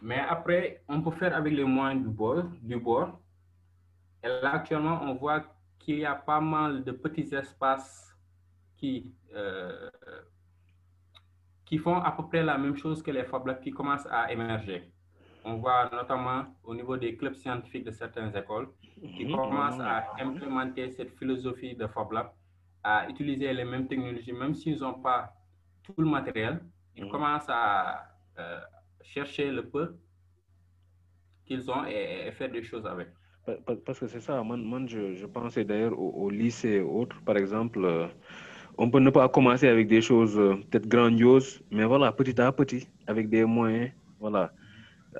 Mais 0.00 0.18
après, 0.18 0.82
on 0.88 1.00
peut 1.00 1.12
faire 1.12 1.34
avec 1.36 1.52
les 1.52 1.64
moyens 1.64 2.02
du 2.02 2.08
bord. 2.08 2.44
Du 2.60 2.76
bord. 2.78 3.20
Et 4.24 4.28
là, 4.28 4.54
actuellement, 4.54 5.00
on 5.02 5.14
voit 5.14 5.44
qu'il 5.78 5.98
y 5.98 6.04
a 6.04 6.14
pas 6.14 6.40
mal 6.40 6.82
de 6.82 6.92
petits 6.92 7.32
espaces 7.34 8.11
qui, 8.82 9.14
euh, 9.34 9.90
qui 11.64 11.78
font 11.78 11.96
à 11.96 12.12
peu 12.12 12.26
près 12.28 12.42
la 12.42 12.58
même 12.58 12.76
chose 12.76 13.02
que 13.02 13.10
les 13.10 13.24
Fab 13.24 13.46
Labs 13.46 13.60
qui 13.60 13.70
commencent 13.70 14.06
à 14.10 14.32
émerger. 14.32 14.92
On 15.44 15.56
voit 15.58 15.88
notamment 15.92 16.46
au 16.64 16.74
niveau 16.74 16.96
des 16.96 17.16
clubs 17.16 17.34
scientifiques 17.34 17.84
de 17.84 17.90
certaines 17.92 18.36
écoles 18.36 18.68
qui 19.14 19.24
Mhm. 19.24 19.32
commencent 19.32 19.80
à 19.80 20.12
implémenter 20.18 20.90
cette 20.90 21.12
philosophie 21.18 21.74
de 21.76 21.86
Fab 21.86 22.12
Lab, 22.12 22.32
à 22.82 23.08
utiliser 23.08 23.52
les 23.52 23.64
mêmes 23.64 23.88
technologies, 23.88 24.32
même 24.32 24.54
s'ils 24.54 24.80
n'ont 24.80 25.00
pas 25.00 25.32
tout 25.84 25.94
le 25.98 26.06
matériel, 26.08 26.60
ils 26.96 27.04
Mhm. 27.04 27.10
commencent 27.10 27.48
à 27.48 28.08
euh, 28.38 28.60
chercher 29.02 29.50
le 29.52 29.68
peu 29.70 29.98
qu'ils 31.44 31.70
ont 31.70 31.84
et, 31.86 32.26
et 32.28 32.32
faire 32.32 32.50
des 32.50 32.62
choses 32.62 32.86
avec. 32.86 33.08
Pa- 33.44 33.56
pa- 33.66 33.76
Parce 33.76 33.98
que 34.00 34.06
c'est 34.06 34.20
ça, 34.20 34.42
moi, 34.42 34.56
moi, 34.56 34.80
je, 34.86 35.14
je 35.14 35.26
pensais 35.26 35.64
d'ailleurs 35.64 35.98
au, 35.98 36.10
au 36.24 36.30
lycée 36.30 36.74
et 36.76 36.80
autres, 36.80 37.22
par 37.24 37.36
exemple, 37.36 37.84
euh, 37.84 38.08
on 38.78 38.90
peut 38.90 39.00
ne 39.00 39.10
pas 39.10 39.28
commencer 39.28 39.68
avec 39.68 39.88
des 39.88 40.00
choses 40.02 40.38
euh, 40.38 40.56
peut-être 40.70 40.86
grandioses, 40.88 41.62
mais 41.70 41.84
voilà, 41.84 42.12
petit 42.12 42.40
à 42.40 42.52
petit, 42.52 42.88
avec 43.06 43.28
des 43.28 43.44
moyens, 43.44 43.92
voilà, 44.18 44.52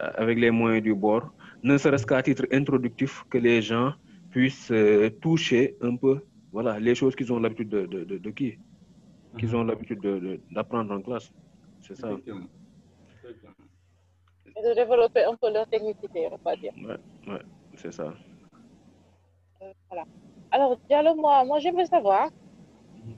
euh, 0.01 0.11
avec 0.15 0.39
les 0.39 0.51
moyens 0.51 0.83
du 0.83 0.95
bord, 0.95 1.33
ne 1.63 1.77
serait-ce 1.79 2.07
qu'à 2.07 2.23
titre 2.23 2.47
introductif, 2.51 3.25
que 3.31 3.39
les 3.39 3.63
gens 3.63 3.95
puissent 4.31 4.71
euh, 4.71 5.11
toucher 5.21 5.77
un 5.81 5.97
peu, 5.97 6.21
voilà, 6.51 6.79
les 6.81 6.95
choses 6.95 7.15
qu'ils 7.15 7.33
ont 7.33 7.39
l'habitude 7.39 7.69
de, 7.69 7.87
de, 7.87 8.05
de, 8.05 8.19
de 8.19 8.31
qui? 8.31 8.59
Qu'ils 9.39 9.55
ont 9.57 9.65
l'habitude 9.65 10.01
de- 10.01 10.19
de- 10.19 10.41
d'apprendre 10.51 10.93
en 10.93 11.01
classe. 11.01 11.33
C'est 11.81 11.95
ça. 11.97 12.11
Et 14.55 14.63
de 14.63 14.75
développer 14.75 15.25
un 15.25 15.35
peu 15.37 15.51
leur 15.51 15.67
technicité, 15.67 16.29
on 16.31 16.39
va 16.45 16.57
dire. 16.57 16.73
Ouais, 16.77 16.99
ouais, 17.33 17.43
c'est 17.75 17.93
ça. 17.93 18.15
Euh, 19.63 19.73
voilà. 19.89 20.05
Alors, 20.51 20.79
Diallo, 20.89 21.15
moi, 21.15 21.45
moi 21.45 21.59
j'aimerais 21.61 21.87
savoir, 21.87 22.29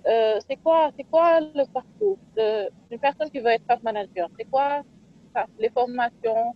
euh, 0.07 0.39
c'est 0.47 0.57
quoi, 0.57 0.91
c'est 0.97 1.05
quoi 1.05 1.41
le 1.41 1.65
parcours 1.73 2.19
d'une 2.37 3.01
personne 3.01 3.31
qui 3.31 3.41
veut 3.41 3.49
être 3.49 3.67
top 3.67 3.83
manager? 3.83 4.29
C'est 4.39 4.45
quoi 4.45 4.83
ça, 5.35 5.47
les 5.59 5.71
formations 5.71 6.55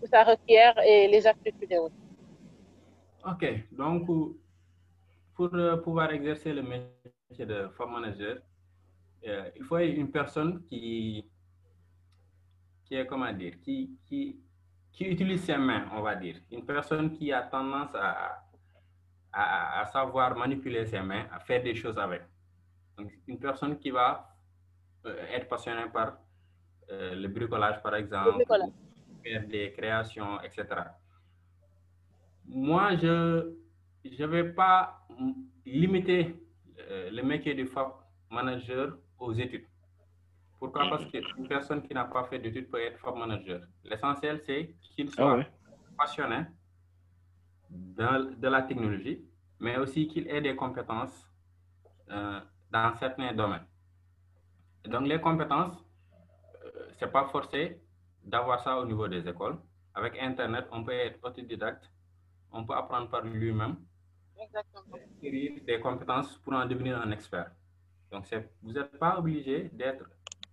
que 0.00 0.08
ça 0.08 0.24
requiert 0.24 0.74
et 0.84 1.08
les 1.08 1.26
aptitudes 1.26 1.72
et? 1.72 1.78
OK. 3.24 3.44
Donc, 3.72 4.06
pour 5.34 5.50
pouvoir 5.84 6.12
exercer 6.12 6.52
le 6.52 6.62
métier 6.62 7.46
de 7.46 7.68
farm 7.76 7.92
manager, 7.92 8.38
euh, 9.26 9.50
il 9.56 9.64
faut 9.64 9.78
une 9.78 10.10
personne 10.10 10.64
qui, 10.64 11.24
qui 12.84 12.94
est, 12.94 13.06
comment 13.06 13.32
dire, 13.32 13.54
qui, 13.60 13.96
qui, 14.06 14.38
utilise 15.00 15.42
ses 15.44 15.56
mains, 15.56 15.88
on 15.92 16.02
va 16.02 16.14
dire. 16.16 16.36
Une 16.50 16.64
personne 16.64 17.12
qui 17.12 17.32
a 17.32 17.42
tendance 17.42 17.94
à, 17.94 18.44
à 19.32 19.84
savoir 19.86 20.36
manipuler 20.36 20.84
ses 20.84 21.00
mains, 21.00 21.26
à 21.32 21.40
faire 21.40 21.62
des 21.62 21.74
choses 21.74 21.98
avec. 21.98 22.22
Donc, 22.96 23.12
une 23.26 23.38
personne 23.38 23.78
qui 23.78 23.90
va 23.90 24.28
euh, 25.06 25.26
être 25.32 25.48
passionnée 25.48 25.88
par 25.92 26.18
euh, 26.90 27.14
le 27.14 27.28
bricolage, 27.28 27.82
par 27.82 27.94
exemple, 27.94 28.32
bricolage. 28.32 28.70
faire 29.22 29.46
des 29.48 29.72
créations, 29.72 30.40
etc. 30.42 30.66
Moi, 32.46 32.96
je 32.96 33.54
ne 34.04 34.26
vais 34.26 34.52
pas 34.52 35.06
limiter 35.64 36.36
euh, 36.78 37.10
le 37.10 37.22
métier 37.22 37.54
de 37.54 37.64
fab 37.64 37.92
manager 38.30 38.98
aux 39.18 39.32
études. 39.32 39.66
Pourquoi? 40.58 40.88
Parce 40.90 41.06
qu'une 41.06 41.48
personne 41.48 41.82
qui 41.82 41.94
n'a 41.94 42.04
pas 42.04 42.24
fait 42.24 42.38
d'études 42.38 42.70
peut 42.70 42.80
être 42.80 42.98
fab 42.98 43.16
manager. 43.16 43.60
L'essentiel, 43.84 44.40
c'est 44.44 44.74
qu'il 44.80 45.10
soit 45.10 45.32
Ah 45.32 45.36
ouais. 45.36 45.50
passionné 45.96 46.46
de, 47.70 48.34
de 48.34 48.48
la 48.48 48.62
technologie, 48.62 49.24
mais 49.58 49.76
aussi 49.78 50.06
qu'il 50.06 50.28
ait 50.28 50.40
des 50.40 50.54
compétences 50.54 51.28
euh, 52.10 52.40
dans 52.72 52.96
certains 52.98 53.32
domaines. 53.34 53.66
Donc, 54.84 55.06
les 55.06 55.20
compétences, 55.20 55.76
euh, 56.64 56.88
c'est 56.98 57.12
pas 57.12 57.26
forcé 57.28 57.80
d'avoir 58.24 58.60
ça 58.60 58.78
au 58.78 58.86
niveau 58.86 59.06
des 59.08 59.28
écoles. 59.28 59.58
Avec 59.94 60.18
Internet, 60.20 60.66
on 60.72 60.82
peut 60.82 60.92
être 60.92 61.18
autodidacte, 61.22 61.84
on 62.50 62.64
peut 62.64 62.74
apprendre 62.74 63.08
par 63.10 63.22
lui-même, 63.22 63.76
acquérir 64.92 65.52
des 65.66 65.78
compétences 65.80 66.36
pour 66.38 66.54
en 66.54 66.66
devenir 66.66 67.00
un 67.00 67.10
expert. 67.10 67.50
Donc, 68.10 68.24
vous 68.62 68.72
n'êtes 68.72 68.98
pas 68.98 69.18
obligé 69.18 69.70
d'être 69.72 70.04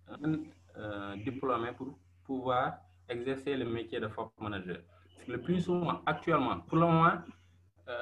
un 0.08 0.38
euh, 0.76 1.16
diplômé 1.16 1.72
pour 1.72 1.98
pouvoir 2.24 2.78
exercer 3.08 3.56
le 3.56 3.64
métier 3.64 3.98
de 3.98 4.08
fab 4.08 4.28
manager. 4.38 4.78
Le 5.26 5.40
plus 5.40 5.60
souvent, 5.62 6.00
actuellement, 6.06 6.60
pour 6.60 6.76
le 6.78 6.86
moment, 6.86 7.18
euh, 7.88 7.92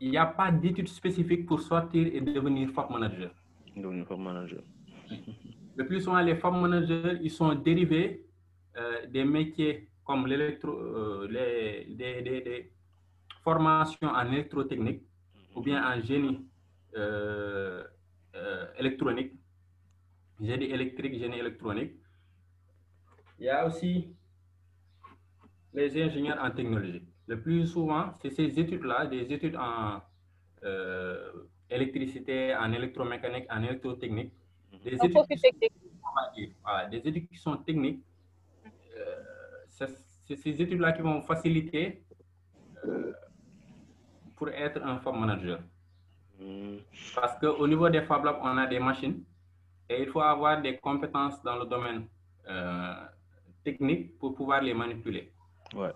il 0.00 0.10
n'y 0.10 0.18
a 0.18 0.26
pas 0.26 0.50
d'études 0.50 0.88
spécifiques 0.88 1.46
pour 1.46 1.60
sortir 1.60 2.06
et 2.06 2.20
devenir 2.20 2.70
fab 2.70 2.90
manager. 2.90 3.30
Devenir 3.82 4.06
farm 4.06 4.22
manager. 4.24 4.62
Le 5.76 5.86
plus 5.86 6.00
souvent, 6.02 6.20
les 6.20 6.36
femmes 6.36 6.60
managers, 6.60 7.18
ils 7.22 7.30
sont 7.30 7.54
dérivés 7.54 8.26
euh, 8.76 9.06
des 9.06 9.24
métiers 9.24 9.88
comme 10.04 10.26
l'électro, 10.26 10.70
euh, 10.72 11.28
les, 11.30 11.94
des, 11.94 12.22
des- 12.22 12.40
des 12.42 12.72
formations 13.42 14.08
en 14.10 14.26
électrotechnique 14.32 15.02
ou 15.54 15.62
bien 15.62 15.78
en 15.90 16.00
génie 16.00 16.46
euh, 16.96 17.84
euh, 18.34 18.66
électronique, 18.78 19.32
génie 20.40 20.66
électrique, 20.70 21.14
génie 21.18 21.38
électronique. 21.38 21.92
Il 23.38 23.44
y 23.46 23.48
a 23.48 23.66
aussi 23.66 24.14
les 25.72 26.02
ingénieurs 26.02 26.38
en 26.42 26.50
technologie. 26.50 27.02
le 27.26 27.40
plus 27.40 27.66
souvent, 27.66 28.12
c'est 28.20 28.30
ces 28.30 28.58
études-là, 28.58 29.06
des 29.06 29.32
études 29.32 29.56
en 29.56 30.00
électricité, 31.70 32.54
en 32.54 32.72
électromécanique, 32.72 33.46
en 33.50 33.62
électrotechnique. 33.62 34.32
Des 34.84 34.96
Donc, 34.96 35.04
études, 35.04 35.26
qui 35.28 35.38
sont, 35.38 35.60
des 36.90 36.96
études 36.98 37.28
qui 37.28 37.36
sont 37.36 37.56
techniques. 37.58 38.02
Euh, 38.96 39.86
c'est 40.26 40.36
ces 40.36 40.62
études-là 40.62 40.92
qui 40.92 41.02
vont 41.02 41.22
faciliter 41.22 42.02
euh, 42.84 43.12
pour 44.36 44.48
être 44.48 44.82
un 44.82 44.98
Fab 45.00 45.14
Manager. 45.16 45.60
Hmm. 46.40 46.76
Parce 47.14 47.38
qu'au 47.38 47.66
niveau 47.66 47.88
des 47.88 48.02
Fab 48.02 48.24
Labs, 48.24 48.38
on 48.42 48.56
a 48.56 48.66
des 48.66 48.78
machines 48.78 49.22
et 49.88 50.02
il 50.02 50.08
faut 50.08 50.20
avoir 50.20 50.62
des 50.62 50.76
compétences 50.78 51.42
dans 51.42 51.56
le 51.56 51.66
domaine 51.66 52.06
euh, 52.48 52.94
technique 53.64 54.16
pour 54.18 54.34
pouvoir 54.34 54.62
les 54.62 54.72
manipuler. 54.72 55.32
Ouais. 55.74 55.92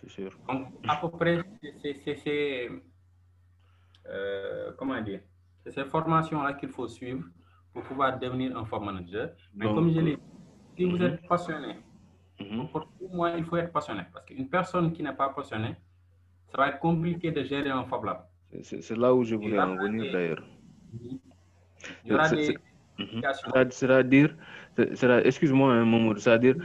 C'est 0.00 0.10
sûr. 0.10 0.30
Donc, 0.48 0.68
à 0.86 0.96
peu 0.96 1.08
près, 1.10 1.42
c'est- 1.82 2.70
euh, 4.10 4.72
comment 4.76 5.00
dire, 5.00 5.20
c'est 5.64 5.70
ces 5.70 5.84
formations-là 5.84 6.54
qu'il 6.54 6.68
faut 6.70 6.88
suivre 6.88 7.24
pour 7.72 7.82
pouvoir 7.82 8.18
devenir 8.18 8.56
un 8.56 8.64
Fab 8.64 8.82
Manager. 8.82 9.30
Mais 9.54 9.66
Donc, 9.66 9.74
comme 9.76 9.90
je 9.92 10.00
l'ai 10.00 10.16
dit, 10.16 10.22
si 10.76 10.84
vous 10.84 10.96
mhm. 10.96 11.02
êtes 11.02 11.28
passionné, 11.28 11.76
Mhm. 12.40 12.68
pour 12.68 12.88
moi, 13.12 13.30
il 13.36 13.44
faut 13.44 13.56
être 13.56 13.72
passionné. 13.72 14.02
Parce 14.12 14.24
qu'une 14.26 14.48
personne 14.48 14.92
qui 14.92 15.02
n'est 15.02 15.12
pas 15.14 15.28
passionnée, 15.28 15.76
ça 16.50 16.56
va 16.58 16.68
être 16.68 16.78
compliqué 16.78 17.30
de 17.30 17.42
gérer 17.44 17.70
un 17.70 17.84
Fab 17.84 18.04
Lab. 18.04 18.20
C'est- 18.62 18.96
là 18.96 19.14
où 19.14 19.22
je 19.22 19.36
voulais 19.36 19.60
en 19.60 19.76
venir 19.76 20.12
d'ailleurs. 20.12 20.42
Il 22.04 22.10
y 22.10 22.12
aura 22.14 22.28
des 22.28 22.56
C'est-à-dire, 23.72 24.34
c'est- 24.76 25.26
excuse-moi 25.26 25.72
un 25.72 25.84
moment, 25.84 26.14
c'est-à-dire, 26.16 26.56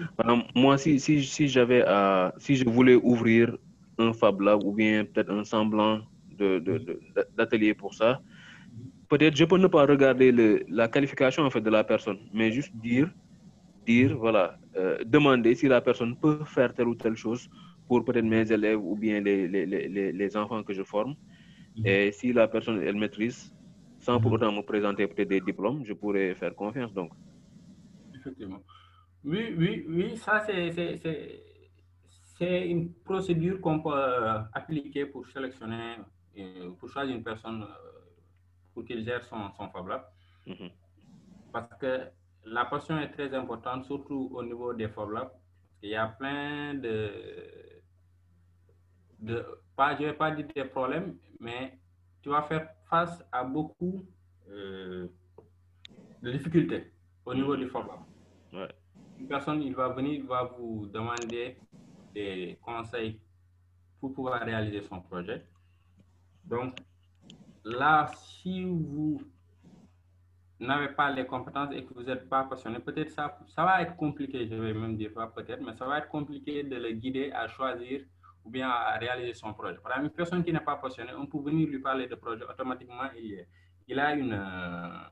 moi, 0.56 0.78
si, 0.78 1.00
si, 1.00 1.24
si 1.24 1.48
j'avais 1.48 1.84
à, 1.86 2.34
si 2.38 2.56
je 2.56 2.68
voulais 2.68 2.96
ouvrir 2.96 3.58
un 3.98 4.14
Fab 4.14 4.42
Lab 4.42 4.64
ou 4.64 4.74
bien 4.74 5.06
peut-être 5.06 5.32
un 5.32 5.44
semblant 5.44 6.02
de, 6.36 6.60
de, 6.60 6.78
de- 6.80 7.00
d'atelier 7.34 7.74
pour 7.74 7.94
ça, 7.94 8.22
peut-être 9.10 9.36
je 9.36 9.46
peux 9.46 9.58
ne 9.58 9.68
pas 9.68 9.86
regarder 9.86 10.32
le, 10.32 10.64
la 10.68 10.88
qualification 10.88 11.44
en 11.44 11.50
fait 11.52 11.62
de 11.62 11.70
la 11.70 11.84
personne, 11.84 12.20
mais 12.34 12.52
juste 12.52 12.76
dire, 12.76 13.10
dire, 13.86 14.18
voilà, 14.18 14.60
euh, 14.78 15.00
demander 15.06 15.56
si 15.56 15.68
la 15.68 15.82
personne 15.82 16.18
peut 16.18 16.44
faire 16.46 16.74
telle 16.74 16.88
ou 16.88 16.96
telle 16.96 17.16
chose 17.16 17.48
pour 17.88 18.04
peut-être 18.06 18.26
mes 18.26 18.52
élèves 18.52 18.82
ou 18.84 18.96
bien 18.98 19.22
les, 19.22 19.48
les, 19.48 19.66
les, 19.66 19.90
les- 19.90 20.38
enfants 20.38 20.64
que 20.64 20.74
je 20.74 20.84
forme. 20.84 21.16
Et 21.84 22.12
si 22.12 22.34
la 22.34 22.48
personne, 22.48 22.82
elle 22.84 22.98
maîtrise, 22.98 23.54
sans 24.00 24.20
pour 24.20 24.32
Mhm. 24.32 24.34
autant 24.34 24.52
me 24.52 24.62
présenter 24.64 25.08
peut-être 25.08 25.30
des 25.30 25.42
diplômes, 25.42 25.86
je 25.86 25.94
pourrais 25.94 26.36
faire 26.36 26.56
confiance. 26.56 26.94
Donc, 26.94 27.12
Effectivement. 28.14 28.64
Oui, 29.24 29.56
oui, 29.58 29.86
oui, 29.90 30.18
ça 30.18 30.46
c'est 32.38 32.68
une 32.70 32.94
procédure 33.04 33.62
qu'on 33.62 33.82
peut 33.82 33.90
euh, 33.94 34.40
appliquer 34.54 35.06
pour 35.06 35.28
sélectionner, 35.28 35.96
pour 36.80 36.90
choisir 36.90 37.16
une 37.16 37.24
personne 37.24 37.64
euh, 37.64 37.96
pour 38.74 38.84
qu'il 38.86 39.04
gère 39.04 39.24
son, 39.24 39.52
son 39.58 39.70
Fab 39.70 39.88
Lab. 39.88 40.04
mhm. 40.46 40.70
Parce 41.52 41.74
que 41.80 42.10
la 42.46 42.66
passion 42.66 43.00
est 43.00 43.10
très 43.10 43.34
importante, 43.34 43.86
surtout 43.86 44.30
au 44.34 44.44
niveau 44.44 44.74
des 44.74 44.90
Fab 44.90 45.10
Labs. 45.12 45.32
Il 45.82 45.90
y 45.90 45.96
a 45.96 46.08
plein 46.08 46.74
de, 46.74 47.12
de 49.20 49.46
pas, 49.76 49.96
je 49.96 50.04
vais 50.04 50.14
pas 50.14 50.32
dire 50.32 50.48
des 50.54 50.66
problèmes, 50.66 51.18
mais 51.40 51.80
tu 52.22 52.30
vas 52.30 52.42
faire 52.44 52.70
face 52.90 53.24
à 53.32 53.44
beaucoup 53.44 54.06
euh, 54.50 55.08
de 56.22 56.32
difficultés 56.32 56.92
au 57.26 57.34
niveau 57.34 57.56
du 57.56 57.68
Fab 57.68 57.88
Lab. 57.88 58.00
Ouais. 58.54 58.76
Une 59.20 59.28
personne, 59.28 59.62
il 59.62 59.74
va 59.74 59.90
venir, 59.90 60.14
il 60.14 60.26
va 60.26 60.44
vous 60.44 60.88
demander 60.88 61.58
des 62.14 62.58
conseils 62.62 63.20
pour 64.00 64.14
pouvoir 64.14 64.42
réaliser 64.42 64.82
son 64.82 65.02
projet. 65.02 65.46
Donc, 66.46 66.78
là, 67.64 68.08
si 68.16 68.64
vous 68.66 69.22
n'avez 70.60 70.90
pas 70.90 71.12
les 71.12 71.26
compétences 71.26 71.74
et 71.74 71.84
que 71.86 71.94
vous 71.94 72.04
n'êtes 72.04 72.30
pas 72.30 72.44
passionné, 72.46 72.80
peut-être 72.80 73.12
ça, 73.12 73.38
ça 73.48 73.64
va 73.66 73.82
être 73.82 73.96
compliqué, 73.98 74.48
je 74.48 74.56
vais 74.56 74.74
même 74.74 74.96
dire 74.98 75.14
pas 75.14 75.28
peut-être, 75.28 75.62
mais 75.62 75.74
ça 75.74 75.86
va 75.86 76.00
être 76.00 76.08
compliqué 76.10 76.64
de 76.64 76.76
le 76.78 76.92
guider 76.94 77.32
à 77.32 77.48
choisir 77.48 78.02
ou 78.44 78.50
bien 78.50 78.70
à 78.70 78.98
réaliser 78.98 79.34
son 79.34 79.54
projet. 79.54 79.78
Par 79.80 79.92
exemple, 79.94 80.08
une 80.12 80.16
personne 80.16 80.44
qui 80.44 80.54
n'est 80.54 80.60
pas 80.62 80.78
passionnée, 80.78 81.12
on 81.18 81.26
peut 81.28 81.40
venir 81.40 81.68
lui 81.68 81.80
parler 81.80 82.08
de 82.08 82.16
projet, 82.16 82.44
automatiquement, 82.50 83.04
il, 83.18 83.34
est- 83.34 83.50
il 83.88 84.00
a 84.00 84.14
une, 84.16 84.34
euh, 84.34 85.10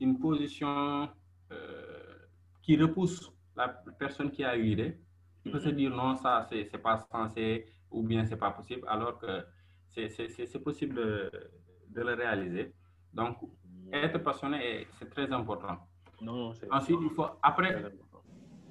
une 0.00 0.18
position 0.18 1.08
euh, 1.52 2.18
qui 2.62 2.76
repousse 2.76 3.32
la 3.56 3.68
personne 3.98 4.30
qui 4.30 4.44
a 4.44 4.56
eu 4.56 4.62
l'idée. 4.62 4.98
Il 5.44 5.52
peut 5.52 5.60
se 5.60 5.68
dire 5.68 5.90
non, 5.94 6.16
ça, 6.16 6.46
c'est 6.48 6.64
c'est 6.70 6.78
pas 6.78 6.96
censé 7.12 7.66
ou 7.90 8.02
bien 8.02 8.24
c'est 8.24 8.36
pas 8.36 8.50
possible, 8.50 8.86
alors 8.88 9.18
que 9.18 9.44
c'est- 9.94 10.58
possible 10.62 10.94
de, 10.96 11.30
de 11.90 12.00
le 12.02 12.14
réaliser. 12.14 12.72
Donc, 13.12 13.36
être 13.92 14.18
passionné, 14.18 14.58
est- 14.82 14.86
c'est 14.98 15.08
très 15.08 15.30
important. 15.32 15.78
Non, 16.20 16.52
Ensuite, 16.70 16.98
il 17.02 17.10
faut, 17.10 17.26
après 17.42 17.70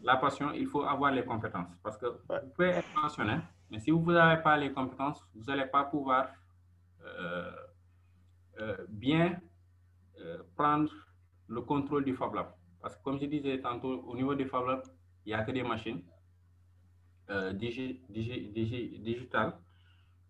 la 0.04 0.18
passion, 0.18 0.52
il 0.54 0.68
faut 0.68 0.84
avoir 0.84 1.12
les 1.12 1.24
compétences. 1.24 1.70
Parce 1.84 1.98
que 1.98 2.08
Ouais. 2.08 2.40
vous 2.44 2.50
pouvez 2.56 2.70
être 2.70 2.94
passionné, 3.02 3.38
mais 3.70 3.80
si 3.80 3.92
vous 3.92 4.12
n'avez 4.12 4.42
pas 4.42 4.58
les 4.58 4.72
compétences, 4.72 5.26
vous 5.36 5.44
n'allez 5.46 5.66
pas 5.68 5.84
pouvoir 5.86 6.28
euh, 7.06 7.52
euh, 8.60 8.78
bien 8.90 9.40
euh, 10.20 10.42
prendre 10.56 10.92
le 11.48 11.62
contrôle 11.62 12.06
du 12.06 12.14
Fab 12.16 12.34
Lab. 12.34 12.48
Parce 12.82 12.96
que 12.96 13.04
comme 13.04 13.20
je 13.20 13.26
disais 13.26 13.60
tantôt, 13.62 14.02
au 14.08 14.16
niveau 14.16 14.36
du 14.36 14.46
Fab 14.46 14.66
Lab, 14.68 14.84
il 15.26 15.30
n'y 15.30 15.34
a 15.34 15.44
que 15.44 15.52
des 15.52 15.64
machines 15.64 16.02
digi- 17.54 18.00
digi- 18.10 18.52
digi- 18.54 19.00
digitales. 19.02 19.54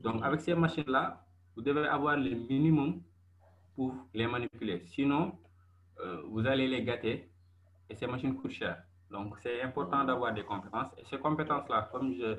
Donc, 0.03 0.23
avec 0.23 0.41
ces 0.41 0.53
machines-là, 0.53 1.25
vous 1.55 1.61
devez 1.61 1.87
avoir 1.87 2.17
le 2.17 2.31
minimum 2.31 3.01
pour 3.75 3.95
les 4.13 4.27
manipuler. 4.27 4.83
Sinon, 4.87 5.37
euh, 5.99 6.21
vous 6.27 6.45
allez 6.45 6.67
les 6.67 6.83
gâter 6.83 7.29
et 7.89 7.95
ces 7.95 8.07
machines 8.07 8.35
coûtent 8.35 8.51
cher. 8.51 8.83
Donc, 9.09 9.37
c'est 9.39 9.61
important 9.61 10.03
d'avoir 10.03 10.33
des 10.33 10.43
compétences. 10.43 10.91
Et 10.97 11.05
ces 11.05 11.17
compétences-là, 11.17 11.89
comme 11.91 12.13
je 12.13 12.37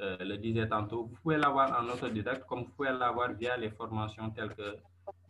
euh, 0.00 0.16
le 0.20 0.36
disais 0.38 0.68
tantôt, 0.68 1.06
vous 1.06 1.16
pouvez 1.22 1.36
l'avoir 1.36 1.80
en 1.80 1.88
autodidacte, 1.88 2.44
comme 2.46 2.60
vous 2.64 2.70
pouvez 2.70 2.90
l'avoir 2.92 3.32
via 3.32 3.56
les 3.56 3.70
formations 3.70 4.30
telles 4.30 4.54
que 4.54 4.76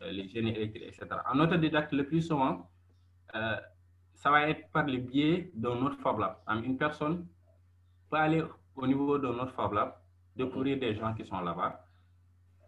euh, 0.02 0.10
les 0.10 0.28
génies 0.28 0.50
électriques, 0.50 0.84
etc. 0.84 1.06
En 1.32 1.40
autodidacte, 1.40 1.92
le 1.92 2.04
plus 2.06 2.22
souvent, 2.22 2.68
euh, 3.34 3.56
ça 4.14 4.30
va 4.30 4.48
être 4.48 4.68
par 4.70 4.84
le 4.86 4.98
biais 4.98 5.50
d'un 5.54 5.80
autre 5.82 5.98
Fab 6.02 6.18
Lab. 6.18 6.36
Une 6.64 6.76
personne 6.76 7.26
peut 8.10 8.16
aller 8.16 8.42
au 8.76 8.86
niveau 8.86 9.18
d'un 9.18 9.38
autre 9.38 9.52
Fab 9.54 9.72
Lab, 9.72 9.94
découvrir 10.38 10.78
des 10.78 10.94
gens 10.94 11.12
qui 11.14 11.24
sont 11.24 11.40
là-bas, 11.40 11.84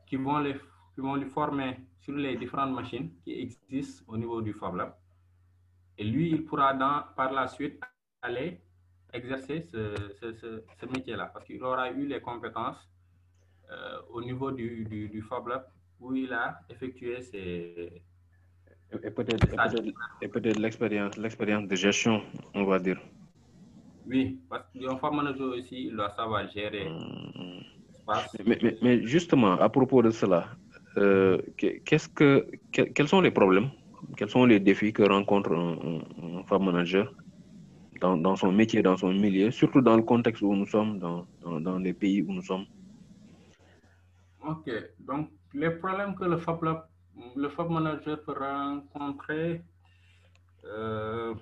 qui 0.06 0.16
vont, 0.16 0.38
les, 0.40 0.54
qui 0.94 1.00
vont 1.00 1.16
lui 1.16 1.28
former 1.28 1.70
sur 2.00 2.14
les 2.14 2.36
différentes 2.36 2.74
machines 2.74 3.10
qui 3.22 3.32
existent 3.40 4.04
au 4.08 4.16
niveau 4.16 4.42
du 4.42 4.52
Fab 4.52 4.74
Lab. 4.74 4.92
Et 5.98 6.04
lui, 6.04 6.30
il 6.30 6.44
pourra 6.44 6.74
dans, 6.74 7.04
par 7.16 7.32
la 7.32 7.46
suite 7.48 7.80
aller 8.22 8.60
exercer 9.12 9.62
ce, 9.62 9.94
ce, 10.20 10.32
ce, 10.40 10.62
ce 10.80 10.86
métier-là 10.86 11.26
parce 11.32 11.44
qu'il 11.46 11.62
aura 11.62 11.90
eu 11.90 12.06
les 12.06 12.20
compétences 12.20 12.80
euh, 13.70 14.00
au 14.10 14.20
niveau 14.22 14.50
du, 14.50 14.84
du, 14.84 15.08
du 15.08 15.22
Fab 15.22 15.46
Lab 15.48 15.64
où 16.00 16.14
il 16.14 16.32
a 16.32 16.60
effectué 16.70 17.20
ses, 17.20 18.02
Et 18.92 19.10
peut-être 19.10 19.44
peut-être 20.28 20.58
l'expérience, 20.58 21.16
l'expérience 21.16 21.68
de 21.68 21.76
gestion, 21.76 22.22
on 22.54 22.64
va 22.64 22.78
dire. 22.78 23.00
Oui, 24.10 24.40
parce 24.50 24.66
qu'un 24.72 24.98
Fab 24.98 25.14
Manager 25.14 25.48
aussi, 25.56 25.86
il 25.86 25.96
doit 25.96 26.10
savoir 26.16 26.48
gérer 26.50 26.84
Hmm. 26.88 27.60
l'espace. 27.86 28.36
Mais, 28.46 28.58
mais, 28.62 28.78
mais 28.82 29.06
justement, 29.06 29.52
à 29.60 29.68
propos 29.68 30.02
de 30.02 30.10
cela, 30.10 30.56
euh, 30.98 31.38
qu'est-ce 31.56 32.08
que, 32.08 32.46
que- 32.72 32.82
quels 32.94 33.08
sont 33.08 33.20
les 33.20 33.30
problèmes, 33.30 33.70
quels 34.16 34.30
sont 34.30 34.44
les 34.46 34.60
défis 34.60 34.92
que 34.92 35.02
rencontre 35.02 35.52
un, 35.52 35.72
un, 35.90 36.38
un 36.40 36.44
Fab 36.44 36.62
Manager 36.62 37.14
dans, 38.00 38.16
dans 38.16 38.36
son 38.36 38.52
métier, 38.52 38.82
dans 38.82 38.96
son 38.96 39.12
milieu, 39.12 39.50
surtout 39.50 39.82
dans 39.82 39.96
le 39.96 40.02
contexte 40.02 40.42
où 40.42 40.54
nous 40.56 40.66
sommes, 40.66 40.98
dans, 40.98 41.26
dans, 41.42 41.60
dans 41.60 41.78
les 41.78 41.94
pays 41.94 42.22
où 42.22 42.32
nous 42.32 42.42
sommes? 42.42 42.66
Ok, 44.46 44.68
donc 44.98 45.30
les 45.54 45.70
problèmes 45.70 46.14
que 46.14 46.24
le 46.24 46.38
Fab, 46.38 46.62
Lab- 46.62 46.88
le 47.36 47.48
Fab 47.50 47.70
Manager 47.70 48.22
peut 48.24 48.34
rencontrer, 48.38 49.62
euh, 50.64 51.34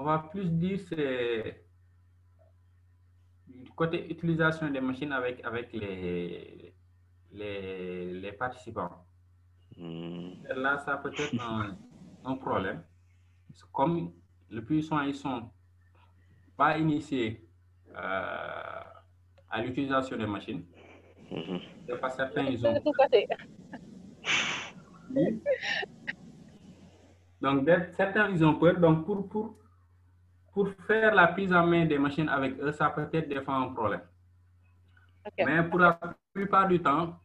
on 0.00 0.04
va 0.04 0.18
plus 0.18 0.46
dire 0.50 0.80
c'est 0.88 1.62
du 3.46 3.70
côté 3.72 4.10
utilisation 4.10 4.70
des 4.70 4.80
machines 4.80 5.12
avec, 5.12 5.44
avec 5.44 5.72
les, 5.74 6.74
les, 7.32 8.14
les 8.14 8.32
participants. 8.32 9.04
Hmm. 9.76 10.30
Là, 10.56 10.78
ça 10.78 10.96
peut 10.96 11.12
être 11.12 11.38
un, 11.38 11.76
un 12.24 12.34
problème. 12.36 12.82
Parce 13.48 13.62
que 13.62 13.68
Comme 13.72 14.12
le 14.48 14.64
plus 14.64 14.82
souvent, 14.82 15.02
ils 15.02 15.14
sont 15.14 15.50
pas 16.56 16.78
initiés 16.78 17.46
euh, 17.94 18.80
à 19.50 19.62
l'utilisation 19.62 20.16
des 20.16 20.26
machines. 20.26 20.64
Mhm. 21.30 21.60
Et 21.88 21.96
pas 21.96 22.10
certains, 22.10 22.44
ils 22.44 22.66
ont. 22.66 22.74
Oui. 25.14 25.42
Donc, 27.40 27.68
certains, 27.92 28.30
ils 28.30 28.44
ont 28.44 28.54
peur. 28.54 28.78
Donc, 28.80 29.04
pour, 29.04 29.28
pour 29.28 29.59
pour 30.52 30.68
faire 30.86 31.14
la 31.14 31.28
prise 31.28 31.52
en 31.52 31.66
main 31.66 31.86
des 31.86 31.98
machines 31.98 32.28
avec 32.28 32.58
eux, 32.60 32.72
ça 32.72 32.90
peut 32.90 33.08
être 33.12 33.28
des 33.28 33.40
fois 33.40 33.56
un 33.56 33.68
problème. 33.68 34.02
Mais 35.38 35.62
pour 35.62 35.78
la 35.78 35.98
plupart 36.32 36.66
du 36.68 36.80
temps, 36.80 37.18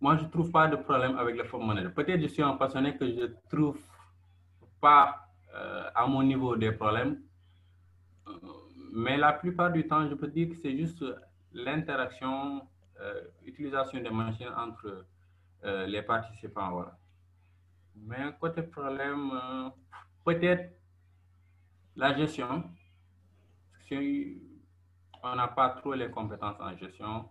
moi, 0.00 0.16
je 0.16 0.24
ne 0.24 0.28
trouve 0.28 0.50
pas 0.50 0.66
de 0.66 0.76
problème 0.76 1.18
avec 1.18 1.36
le 1.36 1.44
form 1.44 1.66
manager. 1.66 1.92
Peut-être 1.92 2.20
je 2.22 2.28
suis 2.28 2.42
un 2.42 2.56
passionné 2.56 2.96
que 2.96 3.06
je 3.06 3.20
ne 3.20 3.34
trouve 3.50 3.78
pas 4.80 5.28
euh, 5.54 5.90
à 5.94 6.06
mon 6.06 6.22
niveau 6.22 6.56
des 6.56 6.72
problèmes. 6.72 7.20
Euh, 8.28 8.32
Mais 8.92 9.18
la 9.18 9.32
plupart 9.34 9.70
du 9.70 9.86
temps, 9.86 10.08
je 10.08 10.14
peux 10.14 10.28
dire 10.28 10.48
que 10.48 10.56
c'est 10.56 10.76
juste 10.76 11.04
l'interaction, 11.52 12.62
euh, 13.00 13.20
utilisation 13.44 14.00
des 14.00 14.10
machines 14.10 14.52
entre 14.56 15.04
euh, 15.64 15.86
les 15.86 16.02
participants. 16.02 16.70
Voilà. 16.70 16.96
Mais 17.94 18.32
côté 18.40 18.62
problème, 18.62 19.32
peut-être 20.24 20.79
la 21.96 22.14
gestion. 22.16 22.64
Si 23.86 24.40
on 25.22 25.34
n'a 25.36 25.48
pas 25.48 25.70
trop 25.70 25.94
les 25.94 26.10
compétences 26.10 26.58
en 26.60 26.76
gestion, 26.76 27.28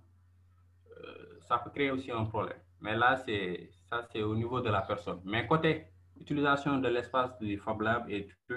euh, 0.92 1.40
ça 1.48 1.58
peut 1.60 1.70
créer 1.72 1.92
aussi 1.92 2.12
un 2.12 2.26
problème. 2.26 2.58
Mais 2.82 2.96
là, 2.96 3.16
c'est 3.26 3.70
ça, 3.90 4.08
c'est 4.12 4.22
au 4.22 4.36
niveau 4.36 4.62
de 4.62 4.70
la 4.70 4.82
personne. 4.82 5.22
Mais 5.26 5.48
côté 5.48 5.86
utilisation 6.20 6.78
de 6.80 6.88
l'espace 6.90 7.38
du 7.40 7.58
Fab 7.58 7.82
Lab 7.82 8.10
et 8.10 8.28
tout, 8.48 8.56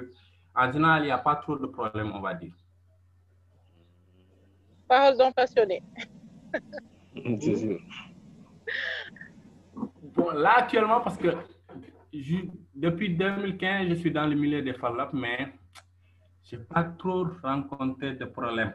en 0.54 0.70
général, 0.70 1.02
il 1.02 1.06
n'y 1.06 1.10
a 1.12 1.18
pas 1.18 1.36
trop 1.36 1.56
de 1.56 1.66
problème, 1.66 2.12
on 2.14 2.20
va 2.20 2.34
dire. 2.34 2.52
Parole 4.88 5.16
d'un 5.16 5.32
passionné. 5.32 5.82
C'est 7.40 7.56
sûr. 7.56 7.80
Bon, 10.14 10.30
là, 10.32 10.58
actuellement, 10.58 11.00
parce 11.00 11.16
que 11.16 11.28
je- 12.12 12.46
depuis 12.74 13.16
2015, 13.16 13.88
je 13.88 13.94
suis 13.94 14.10
dans 14.10 14.26
le 14.26 14.34
milieu 14.34 14.60
des 14.60 14.74
Fab 14.74 14.94
Labs, 14.96 15.10
mais 15.14 15.52
je 16.44 16.56
n'ai 16.56 16.62
pas 16.64 16.84
trop 16.84 17.26
rencontré 17.42 18.14
de 18.14 18.24
problèmes 18.24 18.74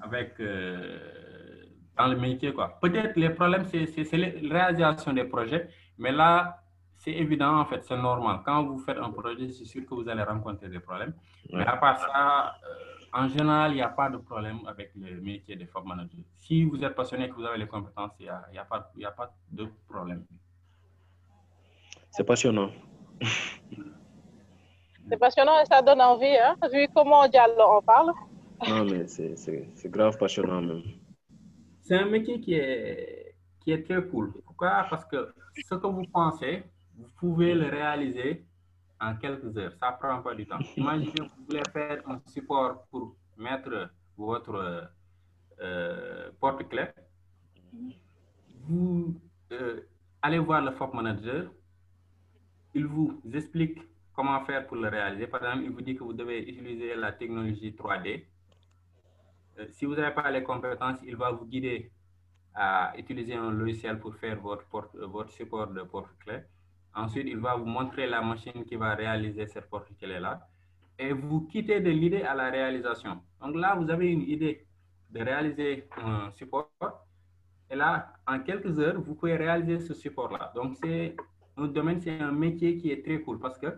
avec 0.00 0.38
euh, 0.40 1.64
dans 1.96 2.06
le 2.08 2.16
métier 2.16 2.52
quoi. 2.52 2.78
Peut-être 2.80 3.16
les 3.16 3.30
problèmes 3.30 3.64
c'est 3.66 4.12
la 4.12 4.28
réalisation 4.56 5.12
des 5.12 5.24
projets, 5.24 5.68
mais 5.98 6.12
là 6.12 6.62
c'est 6.96 7.12
évident 7.12 7.58
en 7.60 7.64
fait, 7.64 7.82
c'est 7.84 7.96
normal. 7.96 8.40
Quand 8.44 8.64
vous 8.64 8.78
faites 8.78 8.98
un 8.98 9.10
projet, 9.10 9.48
c'est 9.52 9.64
sûr 9.64 9.86
que 9.86 9.94
vous 9.94 10.08
allez 10.08 10.22
rencontrer 10.24 10.68
des 10.68 10.80
problèmes. 10.80 11.14
Mais 11.52 11.64
à 11.64 11.76
part 11.76 11.96
ça, 12.00 12.56
euh, 12.68 13.20
en 13.20 13.28
général, 13.28 13.70
il 13.70 13.76
n'y 13.76 13.82
a 13.82 13.88
pas 13.88 14.10
de 14.10 14.16
problème 14.18 14.58
avec 14.66 14.90
le 14.96 15.20
métier 15.20 15.54
de 15.54 15.64
Fab 15.66 15.84
Manager. 15.86 16.18
Si 16.34 16.64
vous 16.64 16.82
êtes 16.84 16.96
passionné 16.96 17.26
et 17.26 17.28
que 17.30 17.34
vous 17.36 17.44
avez 17.44 17.56
les 17.58 17.68
compétences, 17.68 18.10
il 18.18 18.24
n'y 18.24 18.28
a, 18.28 18.42
y 18.52 18.58
a, 18.58 18.64
pas- 18.64 18.90
y 18.96 19.04
a 19.04 19.12
pas 19.12 19.32
de 19.52 19.68
problème. 19.88 20.24
C'est 22.10 22.24
passionnant. 22.24 22.70
C'est 25.08 25.16
passionnant 25.18 25.60
et 25.60 25.64
ça 25.66 25.80
donne 25.82 26.00
envie, 26.00 26.36
hein, 26.36 26.54
vu 26.72 26.86
comment 26.94 27.26
Diallo 27.28 27.62
en 27.62 27.82
parle. 27.82 28.12
Non, 28.68 28.84
mais 28.84 29.06
c'est- 29.06 29.88
grave 29.88 30.18
passionnant 30.18 30.60
même. 30.60 30.82
C'est 31.80 31.96
un 31.96 32.06
métier 32.06 32.40
qui 32.40 32.54
est, 32.54 33.34
qui 33.60 33.72
est 33.72 33.82
très 33.82 34.02
cool. 34.06 34.32
Pourquoi? 34.44 34.86
Parce 34.90 35.04
que 35.06 35.32
ce 35.56 35.74
que 35.74 35.86
vous 35.86 36.04
pensez, 36.12 36.62
vous 36.96 37.06
pouvez 37.18 37.54
le 37.54 37.68
réaliser 37.68 38.44
en 39.00 39.14
quelques 39.16 39.56
heures. 39.56 39.72
Ça 39.80 39.92
prend 39.92 40.20
pas 40.20 40.34
du 40.34 40.46
temps. 40.46 40.58
Imaginez, 40.76 41.12
vous 41.20 41.44
voulez 41.48 41.62
faire 41.72 42.02
un 42.08 42.20
support 42.26 42.84
pour 42.90 43.14
mettre 43.36 43.90
votre 44.16 44.90
euh, 45.60 46.30
porte-clé. 46.40 46.86
Vous 48.66 49.14
euh, 49.52 49.80
allez 50.20 50.38
voir 50.38 50.60
le 50.62 50.72
FOP 50.72 50.92
manager. 50.94 51.50
Il 52.74 52.86
vous 52.86 53.20
explique 53.32 53.78
comment 54.18 54.44
faire 54.44 54.66
pour 54.66 54.76
le 54.78 54.88
réaliser? 54.88 55.28
Par 55.28 55.44
exemple, 55.44 55.62
il 55.66 55.70
vous 55.70 55.80
dit 55.80 55.94
que 55.94 56.02
vous 56.02 56.12
devez 56.12 56.40
utiliser 56.42 56.96
la 56.96 57.12
technologie 57.12 57.70
3D. 57.70 58.24
Euh, 59.60 59.66
si 59.70 59.84
vous 59.84 59.94
n'avez 59.94 60.12
pas 60.12 60.28
les 60.32 60.42
compétences, 60.42 60.98
il 61.04 61.14
va 61.14 61.30
vous 61.30 61.46
guider 61.46 61.92
à 62.52 62.92
utiliser 62.98 63.34
un 63.34 63.52
logiciel 63.52 64.00
pour 64.00 64.16
faire 64.16 64.40
votre, 64.40 64.66
euh, 64.96 65.06
votre 65.06 65.30
support 65.30 65.68
de 65.68 65.82
porte-clé. 65.82 66.38
Ensuite, 66.96 67.28
il 67.28 67.38
va 67.38 67.54
vous 67.54 67.66
montrer 67.66 68.08
la 68.08 68.20
machine 68.20 68.64
qui 68.64 68.74
va 68.74 68.96
réaliser 68.96 69.46
cette 69.46 69.70
porte-clé-là. 69.70 70.48
Et 70.98 71.12
vous 71.12 71.42
quittez 71.42 71.78
de 71.78 71.90
l'idée 71.90 72.22
à 72.22 72.34
la 72.34 72.50
réalisation. 72.50 73.22
Donc 73.40 73.54
là, 73.54 73.76
vous 73.76 73.88
avez 73.88 74.10
une 74.10 74.22
idée 74.22 74.66
de 75.10 75.20
réaliser 75.20 75.86
un 75.96 76.32
support. 76.32 76.72
Et 77.70 77.76
là, 77.76 78.14
en 78.26 78.40
quelques 78.40 78.76
heures, 78.80 79.00
vous 79.00 79.14
pouvez 79.14 79.36
réaliser 79.36 79.78
ce 79.78 79.94
support-là. 79.94 80.50
Donc, 80.56 80.74
c'est 80.82 81.14
un 81.56 81.68
domaine, 81.68 82.00
c'est 82.00 82.18
un 82.18 82.32
métier 82.32 82.76
qui 82.78 82.90
est 82.90 83.04
très 83.04 83.20
cool 83.20 83.38
parce 83.38 83.58
que 83.58 83.68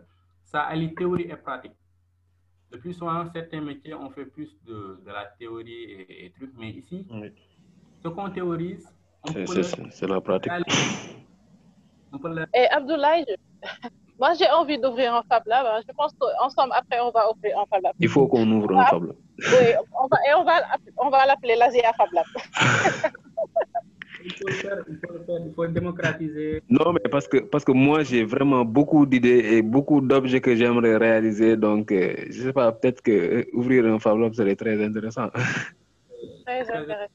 ça 0.50 0.62
allie 0.62 0.94
théorie 0.94 1.28
et 1.30 1.36
pratique. 1.36 1.72
Le 2.72 2.78
plus 2.78 2.92
souvent, 2.94 3.24
certains 3.32 3.60
métiers, 3.60 3.94
on 3.94 4.10
fait 4.10 4.26
plus 4.26 4.50
de, 4.64 5.00
de 5.04 5.10
la 5.10 5.24
théorie 5.38 5.82
et, 5.94 6.26
et 6.26 6.30
trucs, 6.32 6.52
mais 6.56 6.70
ici, 6.70 7.06
Oui. 7.10 7.32
ce 8.02 8.08
qu'on 8.08 8.30
théorise, 8.30 8.86
C'est- 9.26 10.06
la 10.06 10.20
pratique. 10.20 10.52
le- 12.22 12.46
Et 12.54 12.66
Abdoulaye, 12.70 13.24
je- 13.28 13.34
moi 14.18 14.34
j'ai 14.34 14.48
envie 14.50 14.78
d'ouvrir 14.78 15.14
un 15.14 15.22
Fab 15.28 15.42
Lab. 15.46 15.66
hein. 15.66 15.80
Je 15.86 15.92
pense 15.94 16.12
qu'ensemble, 16.18 16.72
après, 16.74 17.00
on 17.00 17.10
va 17.10 17.30
ouvrir 17.30 17.58
un 17.58 17.66
Fab 17.66 17.82
Lab. 17.82 17.94
Il 17.98 18.08
faut 18.08 18.26
qu'on 18.28 18.48
ouvre 18.50 18.76
un 18.76 18.84
Fab 18.86 19.04
Lab. 19.04 19.16
Oui, 19.38 19.66
on 20.02 20.06
va, 20.06 20.16
et 20.28 20.34
on 20.34 20.44
va, 20.44 20.54
on 20.98 21.10
va 21.10 21.26
l'appeler 21.26 21.56
l'Asia 21.56 21.92
Fab 21.94 22.08
Lab. 22.12 22.26
il 24.24 24.32
faut 24.34 24.48
le 24.48 24.54
faire, 24.54 24.84
il 24.88 24.98
faut 24.98 25.12
le 25.12 25.24
faire, 25.24 25.40
il 25.46 25.52
faut 25.54 25.66
démocratiser. 25.66 26.62
Non, 26.68 26.92
mais 26.92 27.08
parce 27.10 27.26
que, 27.28 27.38
parce 27.38 27.64
que 27.64 27.72
moi, 27.72 28.02
j'ai 28.02 28.24
vraiment 28.24 28.64
beaucoup 28.64 29.06
d'idées 29.06 29.40
et 29.54 29.62
beaucoup 29.62 30.00
d'objets 30.00 30.40
que 30.40 30.54
j'aimerais 30.54 30.96
réaliser. 30.96 31.56
Donc, 31.56 31.90
euh, 31.92 32.14
je 32.30 32.42
sais 32.42 32.52
pas, 32.52 32.72
peut-être 32.72 33.02
que 33.02 33.10
euh, 33.12 33.44
ouvrir 33.52 33.84
un 33.86 33.98
Fab 33.98 34.18
Lab 34.18 34.34
serait 34.34 34.56
très 34.56 34.82
intéressant. 34.82 35.28
Très 36.46 36.70
intéressant. 36.70 37.12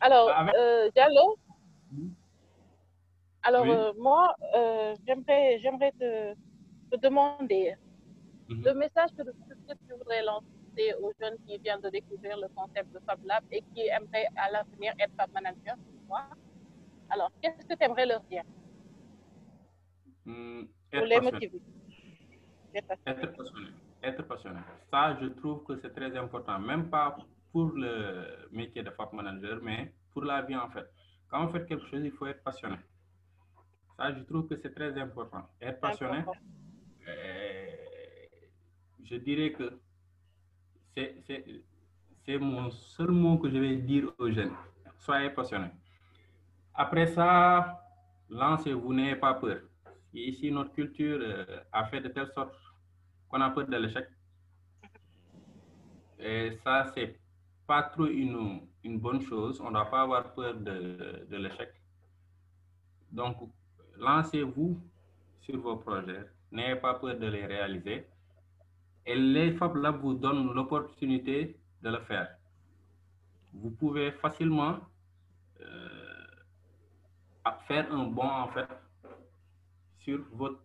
Alors, 0.00 0.30
Avec- 0.30 0.54
euh, 0.56 0.90
Diallo, 0.94 1.36
alors 3.42 3.62
Oui. 3.62 3.70
euh, 3.70 3.92
moi, 3.98 4.34
euh, 4.56 4.94
j'aimerais, 5.06 5.58
j'aimerais 5.60 5.92
te, 5.92 6.34
te 6.90 7.00
demander 7.00 7.74
Mhm. 8.48 8.62
le 8.64 8.74
message 8.74 9.10
que, 9.16 9.22
que 9.22 9.74
tu 9.88 9.92
voudrais 9.98 10.22
lancer 10.22 10.46
aux 11.00 11.12
jeunes 11.20 11.36
qui 11.46 11.58
viennent 11.58 11.80
de 11.80 11.90
découvrir 11.90 12.36
le 12.36 12.48
concept 12.48 12.92
de 12.92 13.00
Fab 13.06 13.24
Lab 13.24 13.44
et 13.50 13.62
qui 13.74 13.82
aimeraient 13.88 14.28
à 14.36 14.50
l'avenir 14.50 14.94
être 14.98 15.14
Fab 15.16 15.30
Manager. 15.32 15.76
Alors, 17.08 17.30
qu'est-ce 17.40 17.66
que 17.66 17.74
tu 17.74 17.84
aimerais 17.84 18.06
leur 18.06 18.22
dire? 18.24 18.42
Hum, 20.26 20.68
pour 20.90 21.04
les 21.04 21.16
passionné. 21.16 21.32
motiver 21.32 21.62
Être 23.06 23.32
passionné. 23.36 23.68
Être 24.02 24.22
passionné. 24.22 24.60
Ça, 24.90 25.16
je 25.20 25.26
trouve 25.28 25.64
que 25.64 25.76
c'est 25.80 25.94
très 25.94 26.16
important. 26.16 26.58
Même 26.60 26.90
pas 26.90 27.16
pour 27.52 27.72
le 27.72 28.48
métier 28.50 28.82
de 28.82 28.90
FAP 28.90 29.12
manager, 29.12 29.60
mais 29.62 29.92
pour 30.12 30.24
la 30.24 30.42
vie 30.42 30.56
en 30.56 30.68
fait. 30.70 30.86
Quand 31.28 31.44
on 31.44 31.48
fait 31.48 31.64
quelque 31.66 31.86
chose, 31.88 32.02
il 32.04 32.12
faut 32.12 32.26
être 32.26 32.42
passionné. 32.42 32.76
Ça, 33.96 34.12
je 34.12 34.22
trouve 34.24 34.46
que 34.46 34.56
c'est 34.56 34.74
très 34.74 34.96
important. 34.98 35.48
Être 35.60 35.80
passionné, 35.80 36.18
Important. 36.18 36.40
euh, 37.08 37.66
je 39.04 39.16
dirais 39.16 39.52
que 39.52 39.80
c'est 40.96 42.38
mon 42.38 42.70
seul 42.70 43.10
mot 43.10 43.38
que 43.38 43.50
je 43.50 43.58
vais 43.58 43.76
dire 43.76 44.10
aux 44.18 44.30
jeunes. 44.30 44.54
Soyez 44.98 45.30
passionnés. 45.30 45.70
Après 46.74 47.06
ça, 47.06 47.82
lancez-vous, 48.28 48.92
n'ayez 48.92 49.16
pas 49.16 49.34
peur. 49.34 49.60
Ici, 50.12 50.50
notre 50.50 50.72
culture 50.72 51.18
euh, 51.20 51.60
a 51.72 51.84
fait 51.84 52.00
de 52.00 52.08
telle 52.08 52.28
sorte 52.32 52.54
qu'on 53.28 53.40
a 53.40 53.50
peur 53.50 53.66
de 53.66 53.76
l'échec. 53.76 54.08
Et 56.18 56.52
ça, 56.64 56.90
c'est 56.94 57.18
pas 57.66 57.82
trop 57.82 58.06
une, 58.06 58.66
bonne 58.84 59.20
chose. 59.20 59.60
On 59.60 59.68
ne 59.68 59.74
doit 59.74 59.90
pas 59.90 60.02
avoir 60.02 60.32
peur 60.34 60.54
de 60.54 61.36
l'échec. 61.36 61.70
Donc, 63.12 63.36
lancez-vous 63.96 64.80
sur 65.40 65.60
vos 65.60 65.76
projets. 65.76 66.24
N'ayez 66.50 66.76
pas 66.76 66.94
peur 66.94 67.18
de 67.18 67.26
les 67.26 67.44
réaliser. 67.44 68.06
Et 69.06 69.14
les 69.14 69.52
Fab 69.52 69.76
Labs 69.76 70.00
vous 70.00 70.14
donnent 70.14 70.52
l'opportunité 70.52 71.56
de 71.82 71.90
le 71.90 72.00
faire. 72.00 72.28
Vous 73.52 73.70
pouvez 73.70 74.10
facilement 74.12 74.78
euh, 75.60 75.96
faire 77.68 77.92
un 77.92 78.04
bond, 78.04 78.28
en 78.28 78.48
fait, 78.48 78.66
sur, 79.98 80.18
votre, 80.32 80.60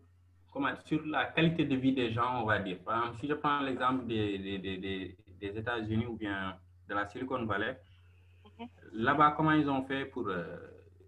comment, 0.51 0.69
sur 0.85 1.05
la 1.05 1.25
qualité 1.25 1.65
de 1.65 1.75
vie 1.75 1.93
des 1.93 2.11
gens, 2.11 2.41
on 2.41 2.45
va 2.45 2.59
dire. 2.59 2.79
Par 2.83 2.97
exemple, 2.99 3.19
si 3.19 3.27
je 3.27 3.33
prends 3.35 3.61
l'exemple 3.61 4.07
des, 4.07 4.37
des, 4.39 4.57
des, 4.57 5.17
des, 5.39 5.57
États-Unis 5.57 6.07
ou 6.07 6.15
bien 6.15 6.57
de 6.87 6.93
la 6.95 7.07
Silicon 7.07 7.45
Valley, 7.45 7.79
là-bas, 8.91 9.33
comment 9.37 9.51
ils 9.51 9.69
ont 9.69 9.83
fait 9.83 10.05
pour 10.05 10.27
euh, 10.27 10.57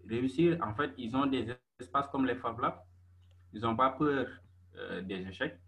réussir? 0.08 0.58
En 0.62 0.74
fait, 0.74 0.92
ils 0.98 1.14
ont 1.16 1.26
des 1.26 1.46
espaces 1.80 2.08
comme 2.08 2.26
les 2.26 2.36
Fab 2.36 2.60
Labs. 2.60 2.80
Ils 3.52 3.60
n'ont 3.60 3.76
pas 3.76 3.90
peur 3.90 4.26
euh, 4.76 5.00
des 5.02 5.26
échecs. 5.28 5.58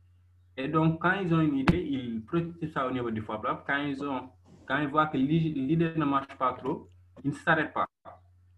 Et 0.56 0.68
donc, 0.68 1.00
quand 1.02 1.12
ils 1.20 1.32
ont 1.34 1.40
une 1.40 1.56
idée, 1.58 1.82
ils 1.82 2.24
produisent 2.24 2.72
ça 2.72 2.86
au 2.86 2.90
niveau 2.90 3.10
du 3.10 3.20
Fab 3.22 3.44
Lab. 3.44 3.62
Quand 3.66 3.76
ils, 3.78 4.02
ont, 4.04 4.30
quand 4.66 4.78
ils 4.78 4.88
voient 4.88 5.06
que 5.06 5.16
l'i- 5.18 5.52
l'idée 5.52 5.92
ne 5.96 6.04
marche 6.04 6.34
pas 6.38 6.54
trop, 6.54 6.88
ils 7.22 7.30
ne 7.30 7.34
s'arrêtent 7.36 7.74
pas. 7.74 7.86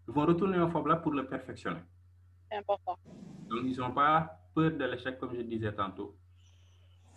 Ils 0.07 0.13
vont 0.13 0.25
retourner 0.25 0.59
au 0.59 0.69
Fab 0.69 0.85
Lab 0.87 1.01
pour 1.03 1.11
le 1.13 1.27
perfectionner. 1.27 1.81
C'est 2.49 2.57
important. 2.57 2.97
Donc, 3.49 3.59
ils 3.65 3.77
n'ont 3.77 3.91
pas 3.91 4.39
peur 4.55 4.71
de 4.71 4.85
l'échec, 4.85 5.19
comme 5.19 5.35
je 5.35 5.41
disais 5.41 5.73
tantôt. 5.73 6.15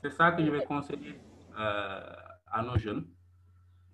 C'est 0.03 0.11
ça 0.11 0.33
que 0.33 0.45
je 0.45 0.51
vais 0.51 0.65
conseiller 0.65 1.21
euh, 1.59 2.13
à 2.51 2.63
nos 2.63 2.77
jeunes. 2.77 3.07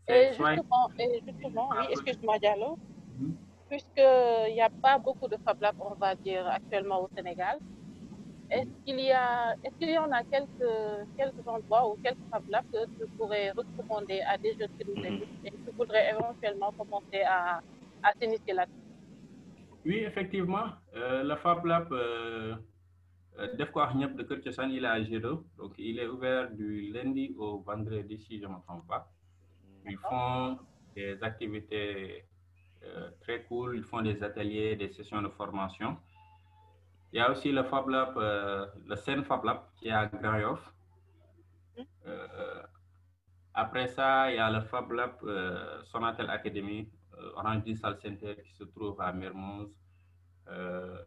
Et 0.08 0.28
justement, 0.32 0.88
et 0.98 1.20
justement, 1.26 1.68
oui, 1.70 1.86
excuse-moi 1.90 2.38
Diallo, 2.38 2.78
Mhm. 3.18 3.36
puisqu'il 3.68 4.54
n'y 4.54 4.62
a 4.62 4.70
pas 4.70 4.96
beaucoup 4.98 5.28
de 5.28 5.36
Fab 5.44 5.60
Labs, 5.60 5.76
on 5.80 5.94
va 5.96 6.14
dire, 6.14 6.46
actuellement 6.46 7.02
au 7.02 7.08
Sénégal, 7.14 7.58
est-ce 8.50 8.68
qu'il 8.84 9.00
y 9.00 9.12
a, 9.12 9.54
est-ce 9.62 9.76
qu'il 9.78 9.90
y 9.90 9.98
en 9.98 10.10
a 10.12 10.22
quelques, 10.24 11.08
quelques 11.16 11.46
endroits 11.46 11.88
ou 11.90 11.96
quelques 12.02 12.18
Fab 12.30 12.42
Labs 12.48 12.64
que 12.72 12.86
tu 12.98 13.06
pourrais 13.16 13.50
recommander 13.52 14.20
à 14.22 14.38
des 14.38 14.54
jeunes 14.58 14.68
qui 14.78 14.84
nous 14.88 14.96
Mhm. 14.96 15.04
écoutent 15.04 15.28
et 15.44 15.50
qui 15.50 15.70
voudraient 15.76 16.10
éventuellement 16.10 16.72
commencer 16.72 17.22
à, 17.26 17.60
à 18.02 18.12
s'initier 18.20 18.54
là-dessus? 18.54 18.74
Oui, 19.84 19.96
effectivement, 19.98 20.66
euh, 20.94 21.22
le 21.22 21.36
Fab 21.36 21.64
Lab 21.64 21.92
euh, 21.92 22.56
euh, 23.38 23.54
de 23.54 23.64
Kër 24.24 24.40
Thiossane, 24.40 24.72
il 24.72 24.84
est 24.84 24.88
à 24.88 25.02
Gédo. 25.02 25.46
Donc, 25.56 25.74
il 25.78 25.98
est 25.98 26.06
ouvert 26.08 26.50
du 26.50 26.92
lundi 26.92 27.34
au 27.38 27.60
vendredi, 27.62 28.18
si 28.18 28.38
je 28.40 28.46
ne 28.46 28.52
me 28.54 28.60
trompe 28.66 28.86
pas. 28.86 29.12
Ils 29.84 29.98
font 29.98 30.58
des 30.94 31.22
activités 31.22 32.24
euh, 32.84 33.10
très 33.20 33.44
cool, 33.44 33.76
ils 33.76 33.84
font 33.84 34.02
des 34.02 34.22
ateliers, 34.22 34.76
des 34.76 34.90
sessions 34.90 35.22
de 35.22 35.28
formation. 35.28 35.98
Il 37.12 37.18
y 37.18 37.20
a 37.20 37.30
aussi 37.30 37.52
le 37.52 37.62
Fab 37.64 37.88
Lab, 37.88 38.16
euh, 38.16 38.66
le 38.86 38.96
Sen 38.96 39.24
Fab 39.24 39.44
Lab 39.44 39.60
qui 39.76 39.88
est 39.88 39.92
à 39.92 40.06
Grand 40.06 40.38
Yoff. 40.38 40.74
Euh, 42.06 42.62
après 43.54 43.88
ça, 43.88 44.30
il 44.30 44.36
y 44.36 44.38
a 44.38 44.50
le 44.50 44.60
Fab 44.60 44.90
Lab 44.92 45.12
euh, 45.24 45.82
Sonatel 45.84 46.28
Academy, 46.28 46.88
euh, 47.18 47.30
Orange 47.36 47.64
Digital 47.64 47.96
Center 47.98 48.36
qui 48.44 48.52
se 48.52 48.64
trouve 48.64 49.00
à 49.00 49.12
Mermoz. 49.12 49.70
Euh, 50.48 51.02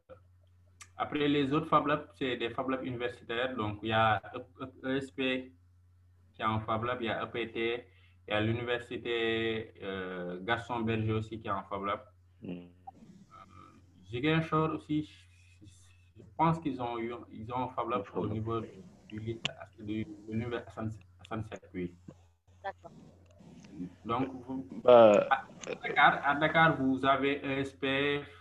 après 0.98 1.28
les 1.28 1.52
autres 1.54 1.68
Fab 1.68 1.88
Labs, 1.88 2.08
c'est 2.14 2.38
des 2.38 2.50
Fab 2.50 2.70
Labs 2.70 2.84
universitaires. 2.84 3.56
Donc, 3.56 3.80
il 3.82 3.90
y 3.90 3.94
a 3.94 4.22
ESP 4.84 5.52
qui 6.34 6.42
est 6.42 6.46
en 6.46 6.60
Fab 6.60 6.84
Lab, 6.84 7.02
il 7.02 7.08
y 7.08 7.10
a 7.10 7.24
EPT, 7.24 7.86
il 8.28 8.32
y 8.32 8.34
a 8.34 8.42
l'université 8.42 9.74
euh, 9.82 10.40
Gaston 10.42 10.82
Berger 10.82 11.14
aussi 11.14 11.40
qui 11.40 11.48
est 11.48 11.52
en 11.52 11.64
Fab 11.64 11.84
Lab. 11.86 12.02
Mm. 12.42 12.68
Ziguinchor 14.12 14.76
aussi, 14.76 15.10
je 16.26 16.36
pense 16.38 16.60
qu'ils 16.60 16.82
ont 16.82 16.98
eu 17.00 17.14
ils 17.32 17.52
ont 17.54 17.68
Fab 17.70 17.88
au 18.16 18.28
niveau 18.28 18.62
du 19.08 19.20
lycée- 19.20 19.42
du 19.80 20.18
Seck, 21.50 21.62
oui. 21.74 21.94
D'accord. 22.64 22.92
Donc, 24.06 24.30
vous, 24.46 24.66
Bah, 24.84 25.28
à 25.30 25.76
Dakar, 25.84 26.22
à 26.26 26.36
Dakar, 26.36 26.78
vous 26.78 27.06
avez 27.06 27.42
ESP, 27.46 27.86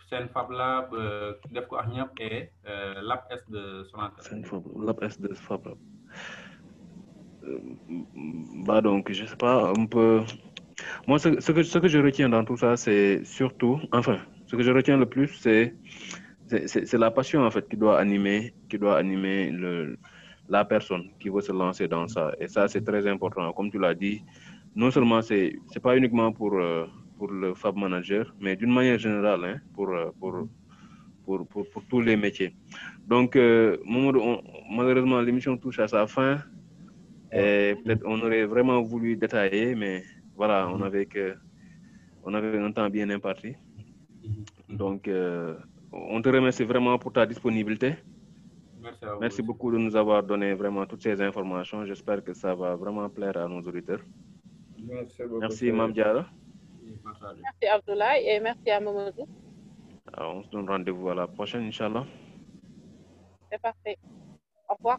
Sen 0.09 0.29
Fab 0.29 0.51
Lab, 0.51 0.93
euh, 0.93 1.35
Def 1.51 1.67
ko 1.69 1.77
wax 1.77 1.89
ñëpp 1.89 2.11
et 2.21 2.51
euh, 2.67 3.01
Lab 3.03 3.21
S 3.31 3.49
de 3.49 3.85
Sonatel. 3.85 4.45
Lab 4.87 5.03
S 5.03 5.21
de 5.21 5.33
Fab 5.35 5.67
Lab. 5.67 5.79
Euh, 7.45 7.59
bah 8.67 8.81
donc, 8.81 9.11
je 9.13 9.25
sais 9.25 9.37
pas, 9.37 9.71
un 9.71 9.87
peu. 9.87 10.23
Moi, 11.07 11.19
ce, 11.19 11.41
ce 11.41 11.53
que, 11.53 11.63
ce 11.63 11.79
que 11.79 11.89
je 11.89 11.99
retiens 11.99 12.29
dans 12.29 12.45
tout 12.45 12.57
ça, 12.57 12.77
c'est 12.77 13.25
surtout, 13.25 13.81
enfin, 13.93 14.19
ce 14.47 14.57
que 14.57 14.63
je 14.63 14.71
retiens 14.73 14.97
le 14.97 15.07
plus, 15.07 15.29
c'est 15.29 15.77
c'est- 16.69 16.93
la 16.99 17.11
passion 17.11 17.43
en 17.45 17.51
fait 17.51 17.69
qui 17.69 17.77
doit 17.77 17.99
animer, 17.99 18.55
qui 18.69 18.79
doit 18.79 18.97
animer 18.99 19.51
le, 19.51 19.97
la 20.49 20.65
personne 20.65 21.05
qui 21.21 21.29
veut 21.29 21.41
se 21.43 21.53
lancer 21.53 21.87
dans 21.89 22.07
ça. 22.09 22.33
Et 22.41 22.49
ça, 22.49 22.69
c'est 22.69 22.83
très 22.85 23.07
important. 23.07 23.53
Comme 23.53 23.71
tu 23.71 23.79
l'as 23.79 23.95
dit, 23.95 24.23
non 24.75 24.91
seulement 24.91 25.23
c'est 25.23 25.53
c'est 25.73 25.81
pas 25.81 25.97
uniquement 25.97 26.33
pour 26.33 26.55
euh, 26.59 26.87
pour 27.19 27.31
le 27.31 27.55
Fab 27.55 27.77
Manager, 27.77 28.25
mais 28.41 28.57
d'une 28.57 28.73
manière 28.73 28.99
générale, 28.99 29.45
hein, 29.45 29.59
pour 29.75 29.89
euh, 29.91 30.11
pour 30.19 30.33
pour, 31.25 31.47
pour, 31.49 31.69
pour 31.71 31.85
tous 31.87 32.01
les 32.01 32.17
métiers. 32.17 32.55
Donc, 33.07 33.37
euh, 33.37 33.77
on- 33.87 34.43
malheureusement, 34.71 35.21
l'émission 35.21 35.57
touche 35.57 35.79
à 35.79 35.87
sa 35.89 36.07
fin. 36.07 36.39
Et 37.33 37.77
peut-être 37.85 38.03
on 38.07 38.21
aurait 38.23 38.45
vraiment 38.47 38.83
voulu 38.83 39.17
détailler, 39.17 39.75
mais 39.77 40.03
voilà, 40.35 40.69
on 40.69 40.81
avait 40.83 41.07
que 41.07 41.37
on 42.25 42.35
avait 42.35 42.59
un 42.59 42.73
temps 42.73 42.91
bien 42.91 43.09
imparti. 43.11 43.55
Donc, 44.69 45.07
euh, 45.09 45.55
on 45.93 46.23
te 46.23 46.29
remercie 46.29 46.65
vraiment 46.65 46.99
pour 46.99 47.13
ta 47.13 47.27
disponibilité. 47.27 47.97
Merci 48.81 49.05
à 49.05 49.15
vous. 49.15 49.21
Merci 49.21 49.43
beaucoup 49.43 49.71
de 49.73 49.79
nous 49.79 49.95
avoir 49.97 50.23
donné 50.23 50.55
vraiment 50.55 50.87
toutes 50.87 51.03
ces 51.03 51.21
informations. 51.21 51.85
J'espère 51.85 52.23
que 52.23 52.33
ça 52.33 52.55
va 52.55 52.77
vraiment 52.77 53.09
plaire 53.09 53.37
à 53.37 53.49
nos 53.49 53.61
auditeurs. 53.61 54.01
Merci 54.79 55.23
beaucoup. 55.25 55.41
Merci, 55.41 55.73
Mam 55.73 55.93
Diara. 55.93 56.27
Merci 56.83 57.67
Abdoulaye 57.71 58.29
et 58.29 58.41
merci 58.41 58.71
à 58.71 58.81
Mamadou. 58.81 59.27
Alors, 60.13 60.37
on 60.37 60.43
se 60.43 60.49
donne 60.51 60.69
rendez-vous 60.69 61.09
à 61.11 61.15
la 61.15 61.27
prochaine, 61.27 61.65
Inch'Allah. 61.65 62.05
C'est 63.51 63.61
parfait. 63.61 63.99
Au 64.69 64.75
revoir. 64.75 64.99